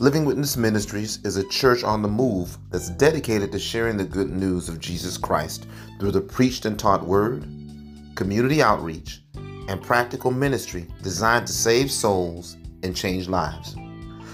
Living 0.00 0.24
Witness 0.24 0.56
Ministries 0.56 1.18
is 1.24 1.36
a 1.36 1.46
church 1.48 1.84
on 1.84 2.00
the 2.00 2.08
move 2.08 2.56
that's 2.70 2.88
dedicated 2.88 3.52
to 3.52 3.58
sharing 3.58 3.98
the 3.98 4.04
good 4.04 4.30
news 4.30 4.70
of 4.70 4.80
Jesus 4.80 5.18
Christ 5.18 5.66
through 5.98 6.12
the 6.12 6.22
preached 6.22 6.64
and 6.64 6.78
taught 6.78 7.04
word, 7.04 7.42
community 8.14 8.62
outreach, 8.62 9.22
and 9.34 9.82
practical 9.82 10.30
ministry 10.30 10.86
designed 11.02 11.46
to 11.48 11.52
save 11.52 11.90
souls 11.90 12.56
and 12.82 12.96
change 12.96 13.28
lives. 13.28 13.76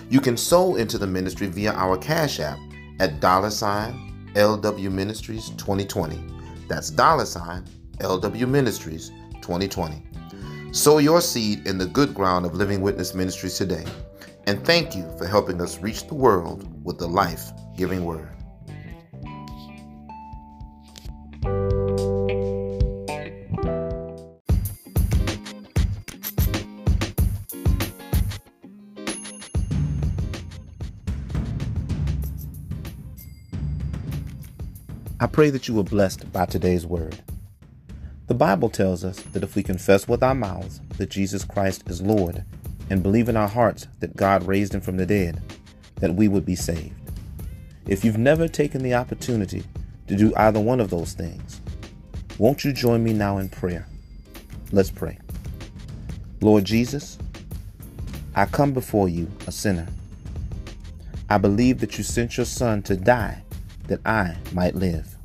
You 0.09 0.21
can 0.21 0.37
sow 0.37 0.77
into 0.77 0.99
the 0.99 1.07
ministry 1.09 1.49
via 1.49 1.73
our 1.73 1.99
Cash 1.99 2.39
App 2.39 2.61
at 3.01 3.19
dollar 3.19 3.51
sign 3.51 4.31
LW 4.35 4.93
Ministries 4.93 5.49
2020. 5.57 6.25
That's 6.69 6.91
dollar 6.91 7.27
sign 7.27 7.65
LW 7.99 8.49
Ministries 8.49 9.11
2020. 9.43 10.01
Sow 10.71 10.99
your 10.99 11.21
seed 11.21 11.67
in 11.67 11.77
the 11.77 11.87
good 11.87 12.15
ground 12.15 12.47
of 12.47 12.55
Living 12.55 12.83
Witness 12.83 13.15
Ministries 13.15 13.59
today. 13.59 13.85
And 14.49 14.65
thank 14.65 14.95
you 14.95 15.11
for 15.19 15.27
helping 15.27 15.61
us 15.61 15.81
reach 15.81 16.07
the 16.07 16.15
world 16.15 16.85
with 16.85 16.99
the 16.99 17.09
life 17.09 17.51
giving 17.77 18.05
word. 18.05 18.31
I 35.19 35.27
pray 35.27 35.51
that 35.51 35.67
you 35.67 35.75
were 35.75 35.83
blessed 35.83 36.33
by 36.33 36.47
today's 36.47 36.87
word. 36.87 37.21
The 38.29 38.35
Bible 38.35 38.69
tells 38.69 39.05
us 39.05 39.21
that 39.33 39.43
if 39.43 39.57
we 39.57 39.65
confess 39.65 40.07
with 40.07 40.23
our 40.23 40.35
mouths 40.37 40.81
that 40.99 41.11
Jesus 41.11 41.45
Christ 41.45 41.83
is 41.89 42.01
Lord 42.01 42.45
and 42.90 43.03
believe 43.03 43.29
in 43.29 43.37
our 43.37 43.49
hearts 43.49 43.87
that 44.01 44.16
God 44.16 44.46
raised 44.46 44.75
him 44.75 44.81
from 44.81 44.96
the 44.96 45.07
dead, 45.07 45.42
that 45.96 46.14
we 46.14 46.29
would 46.29 46.44
be 46.44 46.57
saved. 46.57 46.94
If 47.87 48.05
you've 48.05 48.18
never 48.18 48.49
taken 48.49 48.83
the 48.83 48.94
opportunity 48.94 49.64
to 50.09 50.16
do 50.16 50.33
either 50.37 50.61
one 50.61 50.81
of 50.81 50.90
those 50.90 51.12
things, 51.12 51.61
won't 52.38 52.64
you 52.64 52.72
join 52.72 53.03
me 53.03 53.12
now 53.12 53.38
in 53.38 53.49
prayer? 53.49 53.87
Let's 54.72 54.90
pray. 54.90 55.18
Lord 56.40 56.64
Jesus, 56.64 57.18
I 58.35 58.44
come 58.44 58.72
before 58.72 59.09
you 59.09 59.31
a 59.46 59.53
sinner. 59.53 59.87
I 61.31 61.38
believe 61.38 61.81
that 61.81 61.99
you 61.99 62.05
sent 62.05 62.37
your 62.37 62.46
Son 62.46 62.83
to 62.83 62.96
die 62.96 63.42
that 63.88 64.01
I 64.05 64.37
might 64.53 64.75
live. 64.75 65.16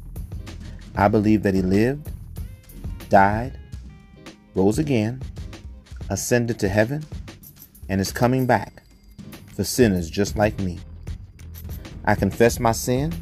I 0.96 1.08
believe 1.08 1.44
that 1.44 1.54
he 1.54 1.62
lived, 1.62 2.10
died, 3.10 3.58
rose 4.56 4.80
again, 4.80 5.22
ascended 6.10 6.60
to 6.60 6.70
heaven, 6.70 7.06
and 7.90 8.02
is 8.02 8.12
coming 8.12 8.46
back 8.46 8.84
for 9.56 9.64
sinners 9.64 10.10
just 10.10 10.36
like 10.36 10.60
me. 10.60 10.80
I 12.06 12.16
confess 12.16 12.60
my 12.60 12.72
sin, 12.72 13.14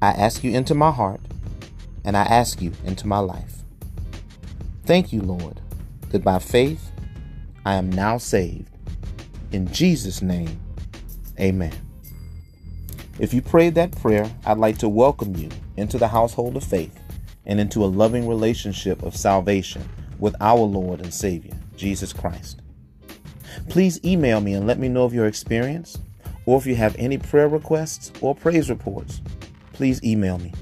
I 0.00 0.08
ask 0.08 0.44
you 0.44 0.52
into 0.52 0.74
my 0.74 0.90
heart, 0.90 1.20
and 2.04 2.16
I 2.16 2.22
ask 2.22 2.62
you 2.62 2.72
into 2.84 3.06
my 3.06 3.18
life. 3.18 3.56
Thank 4.84 5.12
you, 5.12 5.20
Lord, 5.20 5.60
that 6.10 6.24
by 6.24 6.38
faith 6.38 6.90
I 7.64 7.74
am 7.74 7.90
now 7.90 8.18
saved. 8.18 8.70
In 9.52 9.70
Jesus' 9.72 10.22
name, 10.22 10.60
amen. 11.40 11.74
If 13.18 13.34
you 13.34 13.42
prayed 13.42 13.74
that 13.74 13.92
prayer, 14.00 14.30
I'd 14.46 14.58
like 14.58 14.78
to 14.78 14.88
welcome 14.88 15.34
you 15.34 15.48
into 15.76 15.98
the 15.98 16.08
household 16.08 16.56
of 16.56 16.64
faith 16.64 16.98
and 17.46 17.58
into 17.58 17.84
a 17.84 17.86
loving 17.86 18.28
relationship 18.28 19.02
of 19.02 19.16
salvation 19.16 19.88
with 20.18 20.36
our 20.40 20.60
Lord 20.60 21.00
and 21.00 21.12
Savior, 21.12 21.54
Jesus 21.76 22.12
Christ. 22.12 22.60
Please 23.68 24.00
email 24.04 24.40
me 24.40 24.54
and 24.54 24.66
let 24.66 24.78
me 24.78 24.88
know 24.88 25.04
of 25.04 25.12
your 25.12 25.26
experience, 25.26 25.98
or 26.46 26.58
if 26.58 26.66
you 26.66 26.74
have 26.74 26.96
any 26.96 27.18
prayer 27.18 27.48
requests 27.48 28.10
or 28.20 28.34
praise 28.34 28.70
reports, 28.70 29.20
please 29.72 30.02
email 30.02 30.38
me. 30.38 30.52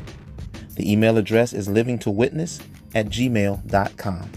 The 0.74 0.90
email 0.90 1.16
address 1.16 1.52
is 1.52 1.68
livingtowitness 1.68 2.62
at 2.94 3.06
gmail.com. 3.06 4.30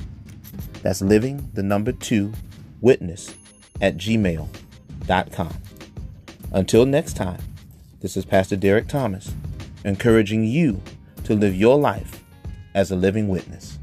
That's 0.82 1.02
living, 1.02 1.50
the 1.54 1.64
number 1.64 1.92
two, 1.92 2.32
witness 2.80 3.36
at 3.82 3.98
gmail.com. 3.98 5.54
Until 6.52 6.86
next 6.86 7.16
time, 7.16 7.42
this 8.02 8.16
is 8.16 8.26
Pastor 8.26 8.56
Derrick 8.56 8.88
Thomas, 8.88 9.34
encouraging 9.84 10.46
you 10.46 10.82
to 11.24 11.36
live 11.36 11.56
your 11.56 11.78
life 11.78 12.24
as 12.76 12.92
a 12.92 12.96
living 12.96 13.28
witness. 13.28 13.79